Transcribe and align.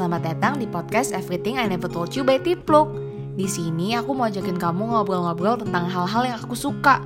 Selamat 0.00 0.32
datang 0.32 0.56
di 0.56 0.64
podcast 0.64 1.12
Everything 1.12 1.60
I 1.60 1.68
Never 1.68 1.84
Told 1.84 2.16
You 2.16 2.24
by 2.24 2.40
Tipluk. 2.40 2.88
Di 3.36 3.44
sini 3.44 3.92
aku 3.92 4.16
mau 4.16 4.32
ajakin 4.32 4.56
kamu 4.56 4.96
ngobrol-ngobrol 4.96 5.60
tentang 5.60 5.92
hal-hal 5.92 6.24
yang 6.24 6.40
aku 6.40 6.56
suka. 6.56 7.04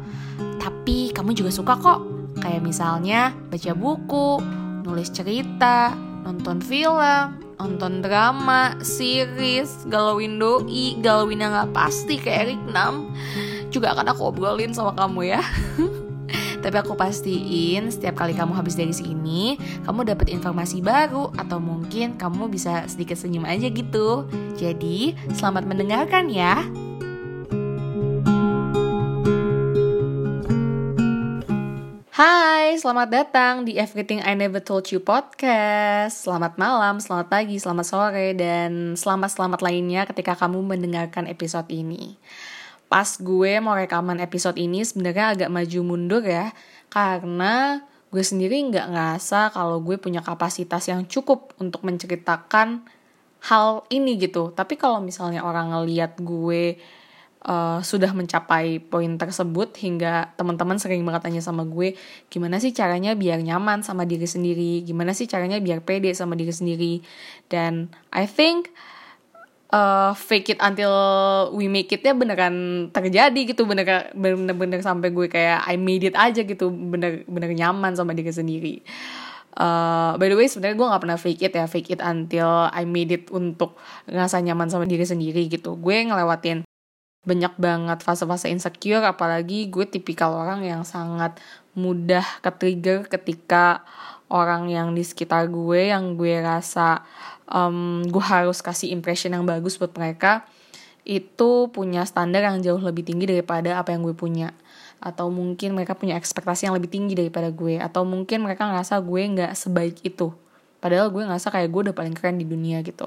Tapi 0.63 1.11
kamu 1.11 1.35
juga 1.35 1.51
suka 1.51 1.75
kok. 1.75 2.07
Kayak 2.38 2.62
misalnya 2.62 3.35
baca 3.51 3.75
buku, 3.75 4.38
nulis 4.87 5.11
cerita, 5.11 5.91
nonton 6.22 6.62
film, 6.62 7.35
nonton 7.59 7.99
drama, 7.99 8.79
series, 8.79 9.75
galauin 9.91 10.39
doi, 10.39 10.95
galauin 11.03 11.43
yang 11.43 11.51
gak 11.51 11.75
pasti 11.75 12.15
kayak 12.15 12.47
Eric 12.47 12.63
Nam. 12.71 13.11
Juga 13.75 13.91
akan 13.99 14.15
aku 14.15 14.31
obrolin 14.31 14.71
sama 14.71 14.95
kamu 14.95 15.35
ya. 15.35 15.43
Tapi 16.65 16.81
aku 16.81 16.96
pastiin 16.96 17.93
setiap 17.93 18.25
kali 18.25 18.33
kamu 18.33 18.57
habis 18.57 18.73
dari 18.73 18.97
sini, 18.97 19.61
kamu 19.85 20.09
dapat 20.09 20.33
informasi 20.33 20.80
baru 20.80 21.29
atau 21.37 21.61
mungkin 21.61 22.17
kamu 22.17 22.48
bisa 22.48 22.89
sedikit 22.89 23.21
senyum 23.21 23.45
aja 23.45 23.69
gitu. 23.69 24.25
Jadi, 24.57 25.12
selamat 25.37 25.69
mendengarkan 25.69 26.33
ya. 26.33 26.65
Hai, 32.16 32.80
selamat 32.80 33.09
datang 33.12 33.69
di 33.69 33.77
Everything 33.77 34.24
I 34.24 34.33
Never 34.33 34.65
Told 34.65 34.88
You 34.88 35.05
podcast. 35.05 36.24
Selamat 36.24 36.57
malam, 36.57 36.96
selamat 36.96 37.29
pagi, 37.29 37.60
selamat 37.60 37.85
sore, 37.85 38.33
dan 38.33 38.96
selamat-selamat 38.96 39.60
lainnya 39.60 40.09
ketika 40.09 40.33
kamu 40.33 40.65
mendengarkan 40.65 41.29
episode 41.29 41.69
ini. 41.69 42.16
Pas 42.95 43.11
gue 43.19 43.59
mau 43.59 43.75
rekaman 43.75 44.23
episode 44.23 44.55
ini 44.55 44.87
sebenarnya 44.87 45.35
agak 45.35 45.51
maju 45.51 45.80
mundur 45.83 46.23
ya, 46.23 46.55
karena 46.95 47.83
gue 48.15 48.23
sendiri 48.23 48.55
nggak 48.71 48.87
ngerasa 48.95 49.51
kalau 49.51 49.83
gue 49.83 49.98
punya 49.98 50.23
kapasitas 50.23 50.87
yang 50.87 51.02
cukup 51.11 51.59
untuk 51.59 51.83
menceritakan 51.83 52.87
hal 53.51 53.83
ini 53.91 54.15
gitu. 54.23 54.55
Tapi 54.55 54.79
kalau 54.79 55.02
misalnya 55.02 55.43
orang 55.43 55.74
ngeliat 55.74 56.23
gue 56.23 56.79
uh, 57.43 57.83
sudah 57.83 58.15
mencapai 58.15 58.79
poin 58.79 59.18
tersebut 59.18 59.74
hingga 59.83 60.30
teman-teman 60.38 60.79
sering 60.79 61.02
banget 61.02 61.27
tanya 61.27 61.43
sama 61.43 61.66
gue 61.66 61.99
gimana 62.30 62.63
sih 62.63 62.71
caranya 62.71 63.18
biar 63.18 63.43
nyaman 63.43 63.83
sama 63.83 64.06
diri 64.06 64.31
sendiri? 64.31 64.87
Gimana 64.87 65.11
sih 65.11 65.27
caranya 65.27 65.59
biar 65.59 65.83
pede 65.83 66.15
sama 66.15 66.38
diri 66.38 66.55
sendiri? 66.55 67.03
Dan 67.50 67.91
I 68.15 68.31
think 68.31 68.71
uh, 69.75 70.15
fake 70.15 70.55
it 70.55 70.61
until 70.62 70.94
we 71.50 71.67
make 71.67 71.91
itnya 71.91 72.15
beneran 72.15 72.89
terjadi 72.94 73.41
gitu. 73.50 73.67
Bener 73.67 74.15
bener-bener 74.15 74.78
sampai 74.78 75.11
gue 75.11 75.27
kayak 75.27 75.67
I 75.67 75.75
made 75.75 76.06
it 76.06 76.15
aja 76.15 76.47
gitu. 76.47 76.71
Bener 76.71 77.27
bener 77.27 77.50
nyaman 77.50 77.99
sama 77.99 78.15
diri 78.15 78.31
sendiri. 78.31 78.75
Uh, 79.55 80.19
by 80.19 80.27
the 80.31 80.34
way 80.34 80.50
sebenarnya 80.50 80.75
gue 80.75 80.87
gak 80.87 81.03
pernah 81.03 81.19
fake 81.19 81.43
it 81.43 81.53
ya. 81.59 81.67
Fake 81.67 81.91
it 81.91 82.00
until 82.03 82.71
I 82.71 82.87
made 82.87 83.11
it 83.11 83.27
untuk 83.34 83.75
ngerasa 84.06 84.39
nyaman 84.39 84.71
sama 84.71 84.87
diri 84.87 85.03
sendiri 85.03 85.50
gitu. 85.50 85.75
Gue 85.75 86.06
ngelewatin 86.06 86.62
banyak 87.25 87.55
banget 87.59 87.99
fase-fase 88.06 88.47
insecure. 88.50 89.03
Apalagi 89.03 89.67
gue 89.71 89.87
tipikal 89.91 90.31
orang 90.31 90.62
yang 90.62 90.87
sangat 90.87 91.43
mudah 91.75 92.22
ke-trigger 92.39 93.11
ketika 93.11 93.83
orang 94.31 94.72
yang 94.72 94.95
di 94.95 95.05
sekitar 95.05 95.50
gue 95.53 95.91
yang 95.91 96.19
gue 96.19 96.41
rasa 96.43 97.05
um, 97.48 98.04
gue 98.06 98.25
harus 98.25 98.60
kasih 98.64 98.92
impression 98.92 99.32
yang 99.32 99.44
bagus 99.44 99.76
buat 99.76 99.92
mereka 99.97 100.44
itu 101.04 101.69
punya 101.69 102.09
standar 102.09 102.48
yang 102.48 102.64
jauh 102.64 102.81
lebih 102.81 103.04
tinggi 103.04 103.28
daripada 103.28 103.76
apa 103.76 103.92
yang 103.92 104.03
gue 104.03 104.16
punya. 104.16 104.56
Atau 105.04 105.28
mungkin 105.28 105.76
mereka 105.76 105.92
punya 105.92 106.16
ekspektasi 106.16 106.65
yang 106.65 106.75
lebih 106.75 106.88
tinggi 106.88 107.12
daripada 107.12 107.53
gue. 107.53 107.76
Atau 107.76 108.09
mungkin 108.09 108.41
mereka 108.41 108.65
ngerasa 108.65 109.04
gue 109.04 109.20
nggak 109.37 109.53
sebaik 109.53 110.00
itu. 110.00 110.32
Padahal 110.81 111.12
gue 111.12 111.20
ngerasa 111.20 111.53
kayak 111.53 111.69
gue 111.69 111.81
udah 111.92 111.97
paling 111.97 112.16
keren 112.16 112.41
di 112.41 112.48
dunia 112.48 112.81
gitu. 112.81 113.04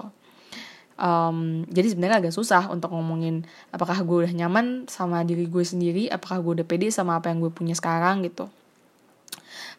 Um, 0.97 1.65
jadi 1.69 1.93
sebenarnya 1.93 2.25
agak 2.25 2.33
susah 2.33 2.73
untuk 2.73 2.89
ngomongin 2.89 3.45
apakah 3.69 4.01
gue 4.01 4.25
udah 4.25 4.33
nyaman 4.33 4.89
sama 4.89 5.21
diri 5.21 5.45
gue 5.45 5.61
sendiri 5.61 6.09
apakah 6.09 6.41
gue 6.41 6.57
udah 6.57 6.65
pede 6.65 6.89
sama 6.89 7.21
apa 7.21 7.29
yang 7.29 7.37
gue 7.37 7.53
punya 7.53 7.77
sekarang 7.77 8.25
gitu 8.25 8.49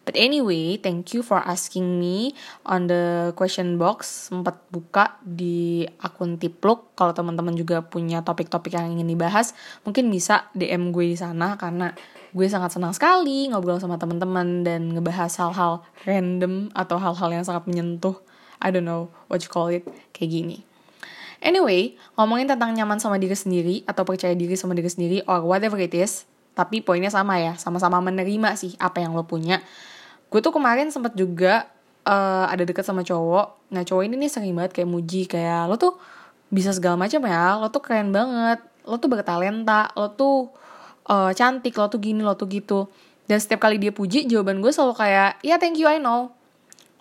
But 0.08 0.16
anyway, 0.16 0.80
thank 0.80 1.12
you 1.12 1.20
for 1.20 1.36
asking 1.44 2.00
me 2.00 2.32
on 2.64 2.88
the 2.88 3.36
question 3.36 3.76
box 3.76 4.32
sempat 4.32 4.56
buka 4.72 5.20
di 5.20 5.84
akun 6.00 6.40
Tipluk. 6.40 6.96
Kalau 6.96 7.12
teman-teman 7.12 7.52
juga 7.52 7.84
punya 7.84 8.24
topik-topik 8.24 8.72
yang 8.72 8.88
ingin 8.88 9.04
dibahas, 9.04 9.52
mungkin 9.84 10.08
bisa 10.08 10.48
DM 10.56 10.96
gue 10.96 11.12
di 11.12 11.18
sana 11.20 11.60
karena 11.60 11.92
gue 12.32 12.46
sangat 12.48 12.80
senang 12.80 12.96
sekali 12.96 13.52
ngobrol 13.52 13.84
sama 13.84 14.00
teman-teman 14.00 14.64
dan 14.64 14.96
ngebahas 14.96 15.28
hal-hal 15.44 15.84
random 16.08 16.72
atau 16.72 16.96
hal-hal 16.96 17.28
yang 17.28 17.44
sangat 17.44 17.68
menyentuh. 17.68 18.16
I 18.64 18.72
don't 18.72 18.88
know 18.88 19.12
what 19.28 19.44
you 19.44 19.52
call 19.52 19.68
it, 19.68 19.84
kayak 20.16 20.32
gini. 20.32 20.64
Anyway, 21.44 22.00
ngomongin 22.16 22.48
tentang 22.48 22.72
nyaman 22.72 22.96
sama 22.96 23.20
diri 23.20 23.36
sendiri 23.36 23.84
atau 23.84 24.08
percaya 24.08 24.32
diri 24.32 24.56
sama 24.56 24.72
diri 24.72 24.88
sendiri 24.88 25.20
or 25.28 25.44
whatever 25.44 25.76
it 25.76 25.92
is, 25.92 26.24
tapi 26.56 26.80
poinnya 26.80 27.12
sama 27.12 27.36
ya, 27.44 27.60
sama-sama 27.60 28.00
menerima 28.00 28.56
sih 28.56 28.72
apa 28.80 29.04
yang 29.04 29.12
lo 29.12 29.28
punya. 29.28 29.60
Gue 30.28 30.40
tuh 30.44 30.52
kemarin 30.52 30.92
sempet 30.92 31.16
juga 31.16 31.68
uh, 32.04 32.46
ada 32.48 32.64
deket 32.64 32.84
sama 32.84 33.04
cowok. 33.04 33.72
Nah 33.72 33.82
cowok 33.84 34.02
ini 34.04 34.14
nih 34.20 34.30
sering 34.30 34.52
banget 34.52 34.80
kayak 34.80 34.88
muji 34.88 35.24
kayak 35.24 35.68
lo 35.68 35.80
tuh 35.80 35.96
bisa 36.48 36.72
segala 36.72 36.96
macam 36.96 37.20
ya, 37.28 37.60
lo 37.60 37.68
tuh 37.68 37.84
keren 37.84 38.08
banget, 38.08 38.64
lo 38.88 38.96
tuh 38.96 39.08
bertalenta, 39.12 39.92
lo 39.92 40.12
tuh 40.16 40.48
uh, 41.08 41.32
cantik, 41.36 41.76
lo 41.76 41.92
tuh 41.92 42.00
gini, 42.00 42.24
lo 42.24 42.36
tuh 42.36 42.48
gitu. 42.48 42.88
Dan 43.28 43.36
setiap 43.36 43.68
kali 43.68 43.76
dia 43.76 43.92
puji, 43.92 44.24
jawaban 44.24 44.64
gue 44.64 44.72
selalu 44.72 44.96
kayak, 44.96 45.44
ya 45.44 45.52
yeah, 45.52 45.58
thank 45.60 45.76
you 45.76 45.84
I 45.84 46.00
know. 46.00 46.32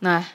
Nah, 0.04 0.28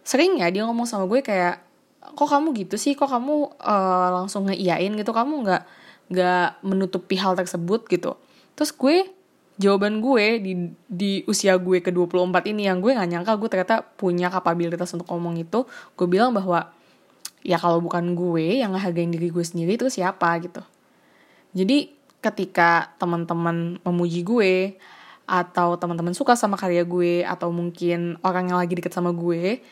sering 0.00 0.40
ya 0.40 0.48
dia 0.48 0.64
ngomong 0.64 0.88
sama 0.88 1.04
gue 1.04 1.20
kayak, 1.20 1.66
kok 2.14 2.28
kamu 2.30 2.54
gitu 2.54 2.76
sih 2.78 2.94
kok 2.94 3.10
kamu 3.10 3.50
uh, 3.58 4.08
langsung 4.22 4.46
ngeiyain 4.46 4.94
gitu 4.94 5.10
kamu 5.10 5.42
nggak 5.42 5.62
nggak 6.12 6.48
menutupi 6.62 7.18
hal 7.18 7.34
tersebut 7.34 7.82
gitu 7.90 8.14
terus 8.54 8.70
gue 8.70 9.10
jawaban 9.56 10.04
gue 10.04 10.40
di 10.40 10.52
di 10.84 11.12
usia 11.24 11.56
gue 11.56 11.80
ke 11.80 11.88
24 11.88 12.52
ini 12.52 12.68
yang 12.68 12.84
gue 12.84 12.92
nggak 12.92 13.08
nyangka 13.08 13.32
gue 13.40 13.48
ternyata 13.48 13.76
punya 13.96 14.28
kapabilitas 14.28 14.92
untuk 14.92 15.08
ngomong 15.08 15.40
itu 15.40 15.64
gue 15.96 16.06
bilang 16.08 16.36
bahwa 16.36 16.72
ya 17.46 17.56
kalau 17.56 17.78
bukan 17.78 18.18
gue 18.18 18.60
yang 18.60 18.74
ngehargain 18.74 19.14
diri 19.14 19.30
gue 19.30 19.44
sendiri 19.46 19.78
itu 19.78 19.86
siapa? 19.86 20.34
gitu. 20.42 20.60
Jadi 21.54 21.94
ketika 22.18 22.90
teman-teman 22.98 23.78
memuji 23.86 24.26
gue 24.26 24.74
atau 25.26 25.78
teman-teman 25.78 26.10
suka 26.10 26.34
sama 26.34 26.58
karya 26.58 26.82
gue 26.82 27.22
atau 27.22 27.54
mungkin 27.54 28.18
orang 28.26 28.50
yang 28.50 28.58
lagi 28.58 28.74
deket 28.74 28.90
sama 28.90 29.14
gue 29.14 29.62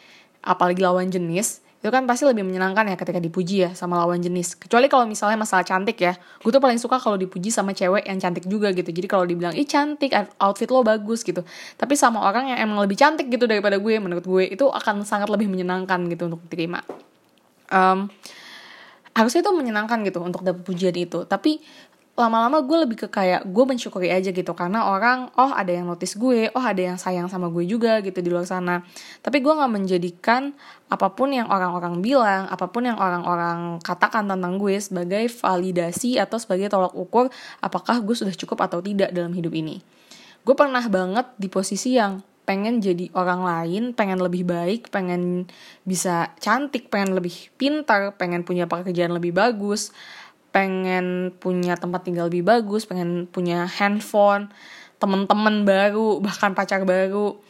apalagi 0.42 0.82
lawan 0.82 1.10
jenis 1.10 1.63
itu 1.84 1.92
kan 1.92 2.08
pasti 2.08 2.24
lebih 2.24 2.48
menyenangkan 2.48 2.88
ya 2.88 2.96
ketika 2.96 3.20
dipuji 3.20 3.68
ya 3.68 3.70
sama 3.76 4.00
lawan 4.00 4.16
jenis. 4.16 4.56
Kecuali 4.56 4.88
kalau 4.88 5.04
misalnya 5.04 5.36
masalah 5.36 5.68
cantik 5.68 6.00
ya. 6.00 6.16
Gue 6.40 6.48
tuh 6.48 6.56
paling 6.56 6.80
suka 6.80 6.96
kalau 6.96 7.20
dipuji 7.20 7.52
sama 7.52 7.76
cewek 7.76 8.08
yang 8.08 8.16
cantik 8.16 8.48
juga 8.48 8.72
gitu. 8.72 8.88
Jadi 8.88 9.04
kalau 9.04 9.28
dibilang 9.28 9.52
ih 9.52 9.68
cantik 9.68 10.16
outfit 10.40 10.64
lo 10.72 10.80
bagus 10.80 11.20
gitu. 11.20 11.44
Tapi 11.76 11.92
sama 11.92 12.24
orang 12.24 12.56
yang 12.56 12.64
emang 12.64 12.88
lebih 12.88 12.96
cantik 12.96 13.28
gitu 13.28 13.44
daripada 13.44 13.76
gue 13.76 14.00
menurut 14.00 14.24
gue 14.24 14.56
itu 14.56 14.64
akan 14.64 15.04
sangat 15.04 15.28
lebih 15.28 15.44
menyenangkan 15.44 16.08
gitu 16.08 16.32
untuk 16.32 16.40
diterima. 16.48 16.80
Um, 17.68 18.08
harusnya 19.12 19.44
itu 19.44 19.52
menyenangkan 19.52 20.08
gitu 20.08 20.24
untuk 20.24 20.40
dapat 20.40 20.64
pujian 20.64 20.96
itu. 20.96 21.28
Tapi 21.28 21.60
lama-lama 22.14 22.62
gue 22.62 22.78
lebih 22.86 22.96
ke 23.06 23.08
kayak 23.10 23.42
gue 23.42 23.64
mensyukuri 23.66 24.06
aja 24.14 24.30
gitu. 24.30 24.54
Karena 24.54 24.86
orang 24.86 25.34
oh 25.34 25.50
ada 25.50 25.74
yang 25.74 25.90
notice 25.90 26.14
gue 26.14 26.46
oh 26.54 26.62
ada 26.62 26.78
yang 26.78 26.98
sayang 26.98 27.26
sama 27.26 27.50
gue 27.50 27.66
juga 27.66 27.98
gitu 28.06 28.22
di 28.22 28.30
luar 28.30 28.46
sana. 28.46 28.86
Tapi 29.18 29.42
gue 29.42 29.50
nggak 29.50 29.72
menjadikan 29.72 30.54
apa 30.86 31.10
pun 31.10 31.34
yang 31.34 31.50
orang-orang 31.50 31.98
bilang 31.98 32.46
apa 32.46 32.70
pun 32.70 32.86
yang 32.86 32.98
orang-orang 33.02 33.82
katakan 33.82 34.30
tentang 34.30 34.62
gue 34.62 34.78
sebagai 34.78 35.26
validasi 35.26 36.22
atau 36.22 36.38
sebagai 36.38 36.70
tolak 36.70 36.94
ukur 36.94 37.26
apakah 37.58 37.98
gue 37.98 38.14
sudah 38.14 38.34
cukup 38.34 38.62
atau 38.70 38.78
tidak 38.78 39.10
dalam 39.10 39.34
hidup 39.34 39.50
ini. 39.50 39.82
Gue 40.46 40.54
pernah 40.54 40.86
banget 40.86 41.26
di 41.34 41.50
posisi 41.50 41.98
yang 41.98 42.22
pengen 42.44 42.78
jadi 42.84 43.08
orang 43.16 43.40
lain, 43.40 43.82
pengen 43.96 44.20
lebih 44.20 44.44
baik, 44.44 44.92
pengen 44.92 45.48
bisa 45.82 46.36
cantik, 46.36 46.92
pengen 46.92 47.16
lebih 47.16 47.32
pintar, 47.56 48.12
pengen 48.20 48.44
punya 48.44 48.68
pekerjaan 48.68 49.16
lebih 49.16 49.32
bagus, 49.32 49.96
pengen 50.54 51.34
punya 51.42 51.74
tempat 51.74 52.06
tinggal 52.06 52.30
lebih 52.30 52.46
bagus, 52.46 52.86
pengen 52.86 53.26
punya 53.26 53.66
handphone, 53.66 54.54
temen-temen 55.02 55.66
baru, 55.66 56.22
bahkan 56.22 56.54
pacar 56.54 56.86
baru 56.86 57.42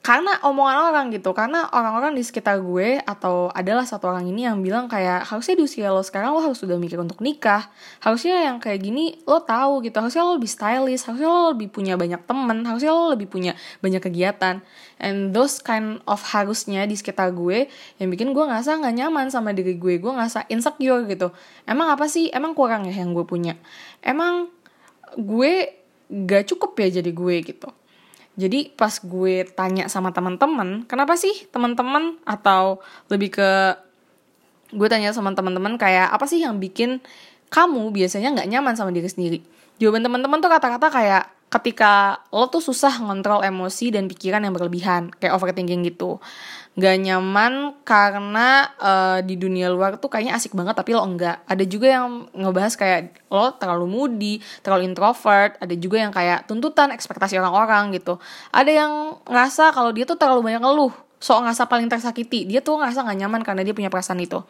karena 0.00 0.40
omongan 0.48 0.78
orang 0.90 1.06
gitu 1.12 1.36
karena 1.36 1.68
orang-orang 1.76 2.16
di 2.16 2.24
sekitar 2.24 2.56
gue 2.64 3.04
atau 3.04 3.52
adalah 3.52 3.84
satu 3.84 4.08
orang 4.08 4.24
ini 4.32 4.48
yang 4.48 4.64
bilang 4.64 4.88
kayak 4.88 5.28
harusnya 5.28 5.60
di 5.60 5.68
usia 5.68 5.92
lo 5.92 6.00
sekarang 6.00 6.32
lo 6.32 6.40
harus 6.40 6.56
sudah 6.56 6.80
mikir 6.80 6.96
untuk 6.96 7.20
nikah. 7.20 7.68
Harusnya 8.00 8.48
yang 8.48 8.56
kayak 8.64 8.80
gini 8.80 9.20
lo 9.28 9.44
tahu 9.44 9.84
gitu 9.84 10.00
harusnya 10.00 10.24
lo 10.24 10.40
lebih 10.40 10.48
stylish 10.48 11.04
harusnya 11.04 11.28
lo 11.28 11.52
lebih 11.52 11.68
punya 11.68 12.00
banyak 12.00 12.16
temen 12.24 12.64
harusnya 12.64 12.96
lo 12.96 13.12
lebih 13.12 13.28
punya 13.28 13.52
banyak 13.84 14.00
kegiatan. 14.00 14.64
And 14.96 15.36
those 15.36 15.60
kind 15.60 16.00
of 16.08 16.24
harusnya 16.32 16.88
di 16.88 16.96
sekitar 16.96 17.36
gue 17.36 17.68
yang 18.00 18.08
bikin 18.08 18.32
gue 18.32 18.44
ngerasa 18.48 18.80
nggak 18.80 18.94
nyaman 19.04 19.28
sama 19.28 19.52
diri 19.52 19.76
gue 19.76 20.00
gue 20.00 20.12
ngerasa 20.16 20.48
insecure 20.48 21.04
gitu. 21.12 21.28
Emang 21.68 21.92
apa 21.92 22.08
sih? 22.08 22.32
Emang 22.32 22.56
kurang 22.56 22.88
ya 22.88 22.96
yang 22.96 23.12
gue 23.12 23.28
punya? 23.28 23.52
Emang 24.00 24.48
gue 25.20 25.76
gak 26.10 26.48
cukup 26.50 26.74
ya 26.80 26.98
jadi 26.98 27.10
gue 27.12 27.36
gitu 27.44 27.68
Jadi 28.40 28.72
pas 28.72 28.96
gue 28.96 29.44
tanya 29.52 29.92
sama 29.92 30.16
teman-teman, 30.16 30.88
kenapa 30.88 31.12
sih 31.20 31.44
teman-teman 31.52 32.16
atau 32.24 32.80
lebih 33.12 33.36
ke 33.36 33.50
gue 34.72 34.88
tanya 34.88 35.12
sama 35.12 35.36
teman-teman 35.36 35.76
kayak 35.76 36.08
apa 36.08 36.24
sih 36.24 36.40
yang 36.40 36.56
bikin 36.56 37.04
kamu 37.52 37.92
biasanya 37.92 38.32
nggak 38.32 38.48
nyaman 38.48 38.74
sama 38.80 38.96
diri 38.96 39.12
sendiri? 39.12 39.38
Jawaban 39.76 40.00
teman-teman 40.00 40.40
tuh 40.40 40.48
kata-kata 40.48 40.88
kayak 40.88 41.24
ketika 41.50 42.22
lo 42.30 42.46
tuh 42.46 42.62
susah 42.62 43.02
ngontrol 43.02 43.42
emosi 43.42 43.90
dan 43.90 44.06
pikiran 44.06 44.38
yang 44.46 44.54
berlebihan 44.54 45.10
kayak 45.18 45.34
overthinking 45.34 45.82
gitu. 45.82 46.22
Gak 46.78 47.02
nyaman 47.02 47.82
karena 47.82 48.70
uh, 48.78 49.18
di 49.26 49.34
dunia 49.34 49.66
luar 49.74 49.98
tuh 49.98 50.06
kayaknya 50.06 50.38
asik 50.38 50.54
banget 50.54 50.78
tapi 50.78 50.94
lo 50.94 51.02
enggak. 51.02 51.42
Ada 51.50 51.66
juga 51.66 51.90
yang 51.90 52.30
ngebahas 52.30 52.78
kayak 52.78 53.26
lo 53.26 53.50
terlalu 53.58 53.86
moody 53.90 54.34
terlalu 54.62 54.86
introvert 54.86 55.58
ada 55.58 55.74
juga 55.74 55.98
yang 55.98 56.14
kayak 56.14 56.46
tuntutan 56.46 56.94
ekspektasi 56.94 57.34
orang-orang 57.42 57.98
gitu. 57.98 58.22
Ada 58.54 58.70
yang 58.70 58.92
ngerasa 59.26 59.74
kalau 59.74 59.90
dia 59.90 60.06
tuh 60.06 60.14
terlalu 60.14 60.54
banyak 60.54 60.62
ngeluh 60.62 60.94
sok 61.20 61.44
ngerasa 61.44 61.68
paling 61.68 61.92
tersakiti 61.92 62.48
dia 62.48 62.64
tuh 62.64 62.80
ngerasa 62.80 63.04
gak 63.04 63.18
nyaman 63.20 63.44
karena 63.44 63.60
dia 63.60 63.76
punya 63.76 63.92
perasaan 63.92 64.24
itu 64.24 64.40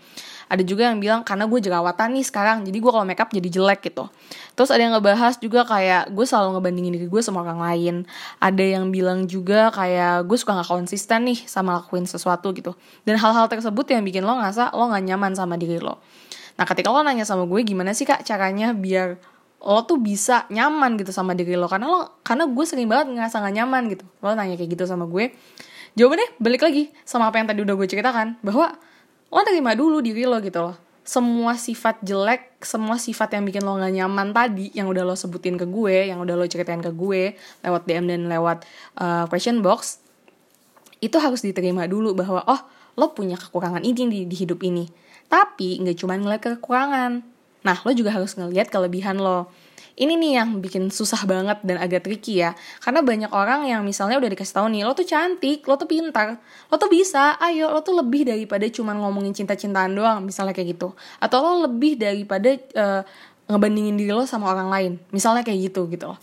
ada 0.50 0.66
juga 0.66 0.90
yang 0.90 0.98
bilang 0.98 1.22
karena 1.22 1.46
gue 1.46 1.62
jerawatan 1.62 2.18
nih 2.18 2.26
sekarang 2.26 2.66
jadi 2.66 2.74
gue 2.82 2.90
kalau 2.90 3.06
makeup 3.06 3.30
jadi 3.30 3.46
jelek 3.46 3.86
gitu. 3.86 4.10
Terus 4.58 4.74
ada 4.74 4.82
yang 4.82 4.98
ngebahas 4.98 5.38
juga 5.38 5.62
kayak 5.62 6.10
gue 6.10 6.26
selalu 6.26 6.58
ngebandingin 6.58 6.92
diri 6.98 7.06
gue 7.06 7.22
sama 7.22 7.46
orang 7.46 7.62
lain. 7.62 7.94
Ada 8.42 8.64
yang 8.76 8.90
bilang 8.90 9.30
juga 9.30 9.70
kayak 9.70 10.26
gue 10.26 10.34
suka 10.34 10.58
gak 10.58 10.66
konsisten 10.66 11.30
nih 11.30 11.38
sama 11.46 11.78
lakuin 11.78 12.02
sesuatu 12.02 12.50
gitu. 12.50 12.74
Dan 13.06 13.22
hal-hal 13.22 13.46
tersebut 13.46 13.86
yang 13.94 14.02
bikin 14.02 14.26
lo 14.26 14.42
ngerasa 14.42 14.74
lo 14.74 14.90
gak 14.90 15.06
nyaman 15.06 15.38
sama 15.38 15.54
diri 15.54 15.78
lo. 15.78 16.02
Nah 16.58 16.66
ketika 16.66 16.90
lo 16.90 17.06
nanya 17.06 17.22
sama 17.22 17.46
gue 17.46 17.62
gimana 17.62 17.94
sih 17.94 18.02
kak 18.02 18.26
caranya 18.26 18.74
biar 18.74 19.22
lo 19.62 19.86
tuh 19.86 20.02
bisa 20.02 20.50
nyaman 20.50 20.98
gitu 20.98 21.14
sama 21.14 21.38
diri 21.38 21.54
lo? 21.54 21.70
Karena 21.70 21.86
lo 21.86 22.18
karena 22.26 22.50
gue 22.50 22.64
sering 22.66 22.90
banget 22.90 23.14
ngerasa 23.14 23.38
gak 23.38 23.54
nyaman 23.54 23.86
gitu. 23.86 24.02
Lo 24.18 24.34
nanya 24.34 24.58
kayak 24.58 24.74
gitu 24.74 24.82
sama 24.82 25.06
gue. 25.06 25.30
Jawabannya 25.94 26.42
balik 26.42 26.66
lagi 26.66 26.90
sama 27.06 27.30
apa 27.30 27.38
yang 27.38 27.46
tadi 27.46 27.62
udah 27.62 27.74
gue 27.78 27.86
ceritakan 27.86 28.42
bahwa 28.42 28.74
lo 29.30 29.40
terima 29.46 29.72
dulu 29.78 30.02
diri 30.02 30.26
lo 30.26 30.38
gitu 30.42 30.60
loh 30.60 30.90
semua 31.10 31.58
sifat 31.58 31.98
jelek, 32.06 32.62
semua 32.62 32.94
sifat 32.94 33.34
yang 33.34 33.42
bikin 33.42 33.66
lo 33.66 33.74
gak 33.74 33.90
nyaman 33.90 34.30
tadi, 34.30 34.70
yang 34.78 34.86
udah 34.86 35.02
lo 35.02 35.18
sebutin 35.18 35.58
ke 35.58 35.66
gue, 35.66 36.12
yang 36.12 36.22
udah 36.22 36.38
lo 36.38 36.46
ceritain 36.46 36.78
ke 36.78 36.94
gue, 36.94 37.34
lewat 37.66 37.82
DM 37.82 38.06
dan 38.06 38.30
lewat 38.30 38.62
uh, 38.94 39.26
question 39.26 39.58
box, 39.58 39.98
itu 41.02 41.18
harus 41.18 41.42
diterima 41.42 41.90
dulu 41.90 42.14
bahwa, 42.14 42.46
oh, 42.46 42.62
lo 42.94 43.10
punya 43.10 43.34
kekurangan 43.34 43.82
ini 43.82 44.06
di, 44.06 44.20
di 44.28 44.36
hidup 44.38 44.62
ini. 44.62 44.86
Tapi 45.26 45.82
nggak 45.82 45.98
cuma 45.98 46.14
ngeliat 46.14 46.42
kekurangan. 46.46 47.12
Nah, 47.66 47.76
lo 47.82 47.90
juga 47.90 48.14
harus 48.14 48.38
ngeliat 48.38 48.70
kelebihan 48.70 49.18
lo 49.18 49.50
ini 49.98 50.14
nih 50.14 50.32
yang 50.42 50.62
bikin 50.62 50.92
susah 50.92 51.26
banget 51.26 51.58
dan 51.66 51.80
agak 51.82 52.06
tricky 52.06 52.42
ya. 52.42 52.54
Karena 52.78 53.02
banyak 53.02 53.30
orang 53.34 53.66
yang 53.66 53.82
misalnya 53.82 54.20
udah 54.20 54.30
dikasih 54.30 54.54
tahu 54.60 54.66
nih 54.70 54.82
lo 54.86 54.92
tuh 54.94 55.06
cantik 55.08 55.66
lo 55.66 55.74
tuh 55.74 55.88
pintar 55.90 56.38
lo 56.70 56.76
tuh 56.78 56.90
bisa 56.90 57.34
ayo 57.42 57.72
lo 57.74 57.82
tuh 57.82 57.98
lebih 57.98 58.28
daripada 58.28 58.62
cuman 58.68 58.96
ngomongin 59.02 59.34
cinta-cintaan 59.34 59.90
doang 59.96 60.22
misalnya 60.22 60.54
kayak 60.54 60.78
gitu. 60.78 60.94
Atau 61.18 61.42
lo 61.42 61.66
lebih 61.66 61.98
daripada 61.98 62.54
uh, 62.78 63.02
ngebandingin 63.50 63.98
diri 63.98 64.12
lo 64.14 64.22
sama 64.28 64.54
orang 64.54 64.68
lain 64.70 64.92
misalnya 65.10 65.42
kayak 65.42 65.72
gitu 65.72 65.90
gitu 65.90 66.14
loh. 66.14 66.20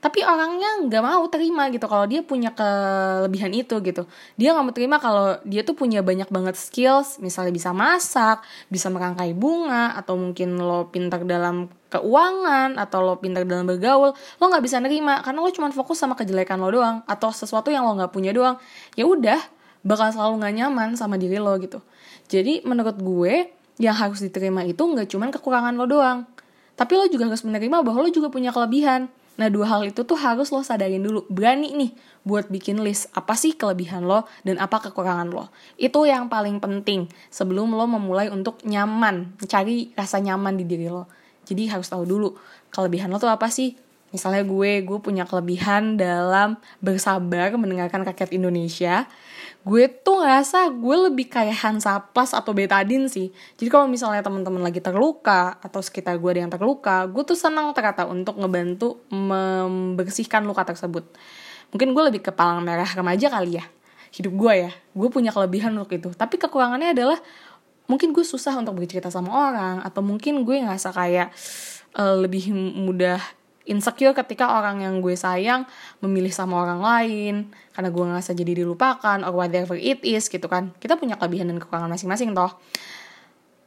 Tapi 0.00 0.24
orangnya 0.24 0.80
nggak 0.88 1.02
mau 1.04 1.28
terima 1.28 1.68
gitu 1.68 1.84
kalau 1.84 2.08
dia 2.08 2.24
punya 2.24 2.56
kelebihan 2.56 3.52
itu 3.52 3.84
gitu. 3.84 4.08
Dia 4.40 4.56
nggak 4.56 4.64
mau 4.64 4.72
terima 4.72 4.96
kalau 4.96 5.36
dia 5.44 5.60
tuh 5.60 5.76
punya 5.76 6.00
banyak 6.00 6.32
banget 6.32 6.56
skills 6.56 7.20
misalnya 7.20 7.52
bisa 7.52 7.76
masak 7.76 8.40
bisa 8.72 8.88
merangkai 8.88 9.36
bunga 9.36 9.92
atau 10.00 10.16
mungkin 10.16 10.56
lo 10.56 10.88
pintar 10.88 11.28
dalam 11.28 11.68
keuangan 11.90 12.78
atau 12.78 13.02
lo 13.02 13.18
pintar 13.18 13.42
dalam 13.44 13.66
bergaul 13.66 14.14
lo 14.14 14.44
nggak 14.46 14.62
bisa 14.62 14.78
nerima 14.78 15.20
karena 15.20 15.42
lo 15.42 15.50
cuma 15.50 15.68
fokus 15.74 15.98
sama 15.98 16.14
kejelekan 16.14 16.56
lo 16.62 16.70
doang 16.70 17.02
atau 17.04 17.34
sesuatu 17.34 17.68
yang 17.68 17.82
lo 17.82 17.98
nggak 17.98 18.14
punya 18.14 18.30
doang 18.30 18.56
ya 18.94 19.04
udah 19.04 19.38
bakal 19.82 20.08
selalu 20.14 20.40
nggak 20.40 20.54
nyaman 20.62 20.88
sama 20.94 21.18
diri 21.18 21.42
lo 21.42 21.52
gitu 21.58 21.82
jadi 22.30 22.62
menurut 22.62 22.96
gue 22.96 23.50
yang 23.82 23.96
harus 23.98 24.22
diterima 24.22 24.62
itu 24.62 24.80
nggak 24.80 25.10
cuma 25.10 25.28
kekurangan 25.34 25.74
lo 25.74 25.90
doang 25.90 26.24
tapi 26.78 26.96
lo 26.96 27.04
juga 27.10 27.28
harus 27.28 27.42
menerima 27.42 27.82
bahwa 27.82 28.06
lo 28.06 28.08
juga 28.08 28.30
punya 28.30 28.54
kelebihan 28.54 29.10
Nah 29.40 29.48
dua 29.48 29.64
hal 29.72 29.88
itu 29.88 30.04
tuh 30.04 30.20
harus 30.20 30.52
lo 30.52 30.60
sadarin 30.60 31.00
dulu. 31.00 31.24
Berani 31.32 31.72
nih 31.72 31.96
buat 32.28 32.52
bikin 32.52 32.84
list 32.84 33.08
apa 33.16 33.32
sih 33.32 33.56
kelebihan 33.56 34.04
lo 34.04 34.28
dan 34.44 34.60
apa 34.60 34.84
kekurangan 34.84 35.32
lo. 35.32 35.48
Itu 35.80 36.04
yang 36.04 36.28
paling 36.28 36.60
penting 36.60 37.08
sebelum 37.32 37.72
lo 37.72 37.88
memulai 37.88 38.28
untuk 38.28 38.60
nyaman, 38.68 39.40
mencari 39.40 39.96
rasa 39.96 40.20
nyaman 40.20 40.60
di 40.60 40.68
diri 40.68 40.92
lo. 40.92 41.08
Jadi 41.50 41.66
harus 41.66 41.90
tahu 41.90 42.06
dulu 42.06 42.38
kelebihan 42.70 43.10
lo 43.10 43.18
tuh 43.18 43.28
apa 43.28 43.50
sih. 43.50 43.74
Misalnya 44.14 44.42
gue, 44.42 44.82
gue 44.82 44.98
punya 45.02 45.22
kelebihan 45.26 45.98
dalam 45.98 46.58
bersabar 46.82 47.54
mendengarkan 47.54 48.02
rakyat 48.06 48.34
Indonesia 48.34 49.06
gue 49.60 49.92
tuh 49.92 50.24
ngerasa 50.24 50.72
gue 50.72 50.96
lebih 51.12 51.28
kayak 51.28 51.52
Hansaplast 51.60 52.32
atau 52.32 52.56
betadine 52.56 53.12
sih. 53.12 53.28
Jadi 53.60 53.68
kalau 53.68 53.84
misalnya 53.84 54.24
teman-teman 54.24 54.64
lagi 54.64 54.80
terluka 54.80 55.60
atau 55.60 55.84
sekitar 55.84 56.16
gue 56.16 56.30
ada 56.32 56.40
yang 56.48 56.52
terluka 56.52 57.04
gue 57.04 57.22
tuh 57.28 57.36
senang 57.36 57.68
ternyata 57.76 58.08
untuk 58.08 58.40
ngebantu 58.40 59.04
membersihkan 59.12 60.48
luka 60.48 60.64
tersebut. 60.64 61.04
Mungkin 61.76 61.92
gue 61.92 62.02
lebih 62.08 62.20
ke 62.24 62.32
palang 62.32 62.64
merah 62.64 62.88
remaja 62.88 63.28
kali 63.28 63.60
ya 63.60 63.64
hidup 64.10 64.32
gue 64.34 64.54
ya. 64.66 64.72
Gue 64.90 65.06
punya 65.06 65.30
kelebihan 65.30 65.70
untuk 65.78 65.94
itu. 65.94 66.10
Tapi 66.10 66.34
kekurangannya 66.34 66.90
adalah 66.90 67.18
mungkin 67.90 68.14
gue 68.14 68.22
susah 68.22 68.54
untuk 68.54 68.78
bercerita 68.78 69.10
sama 69.10 69.50
orang 69.50 69.82
atau 69.82 69.98
mungkin 69.98 70.46
gue 70.46 70.62
ngerasa 70.62 70.94
kayak 70.94 71.34
uh, 71.98 72.14
lebih 72.22 72.54
mudah 72.54 73.18
insecure 73.66 74.14
ketika 74.14 74.50
orang 74.50 74.86
yang 74.86 75.02
gue 75.02 75.18
sayang 75.18 75.66
memilih 75.98 76.30
sama 76.30 76.62
orang 76.62 76.80
lain 76.80 77.34
karena 77.74 77.88
gue 77.90 78.04
ngerasa 78.14 78.30
jadi 78.32 78.62
dilupakan 78.62 79.18
or 79.26 79.34
whatever 79.34 79.74
it 79.74 79.98
is 80.06 80.30
gitu 80.30 80.46
kan. 80.46 80.70
Kita 80.78 80.94
punya 80.94 81.18
kelebihan 81.18 81.50
dan 81.50 81.58
kekurangan 81.58 81.90
masing-masing 81.90 82.30
toh. 82.30 82.54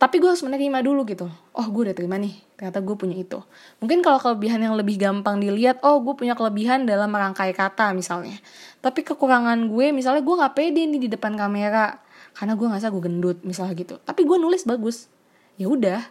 Tapi 0.02 0.20
gue 0.20 0.28
harus 0.28 0.44
menerima 0.44 0.84
dulu 0.84 1.08
gitu. 1.08 1.32
Oh 1.56 1.68
gue 1.72 1.92
udah 1.92 1.96
terima 1.96 2.20
nih 2.20 2.36
ternyata 2.60 2.84
gue 2.84 2.96
punya 3.00 3.16
itu. 3.16 3.40
Mungkin 3.80 4.04
kalau 4.04 4.20
kelebihan 4.20 4.60
yang 4.60 4.76
lebih 4.76 5.00
gampang 5.00 5.40
dilihat 5.40 5.80
oh 5.84 6.04
gue 6.04 6.16
punya 6.16 6.36
kelebihan 6.36 6.84
dalam 6.84 7.08
merangkai 7.08 7.56
kata 7.56 7.96
misalnya. 7.96 8.36
Tapi 8.84 9.08
kekurangan 9.08 9.72
gue 9.72 9.96
misalnya 9.96 10.20
gue 10.20 10.36
nggak 10.36 10.54
pede 10.56 10.84
nih 10.84 11.08
di 11.08 11.10
depan 11.12 11.40
kamera 11.40 12.04
karena 12.34 12.54
gue 12.58 12.68
ngerasa 12.68 12.90
gue 12.90 13.02
gendut 13.02 13.38
misalnya 13.46 13.74
gitu. 13.78 13.96
Tapi 14.02 14.26
gue 14.26 14.38
nulis 14.38 14.66
bagus. 14.66 15.10
Ya 15.58 15.70
udah. 15.70 16.02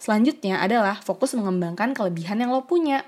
Selanjutnya 0.00 0.60
adalah 0.64 0.96
fokus 1.04 1.36
mengembangkan 1.36 1.92
kelebihan 1.92 2.40
yang 2.40 2.50
lo 2.50 2.64
punya. 2.64 3.04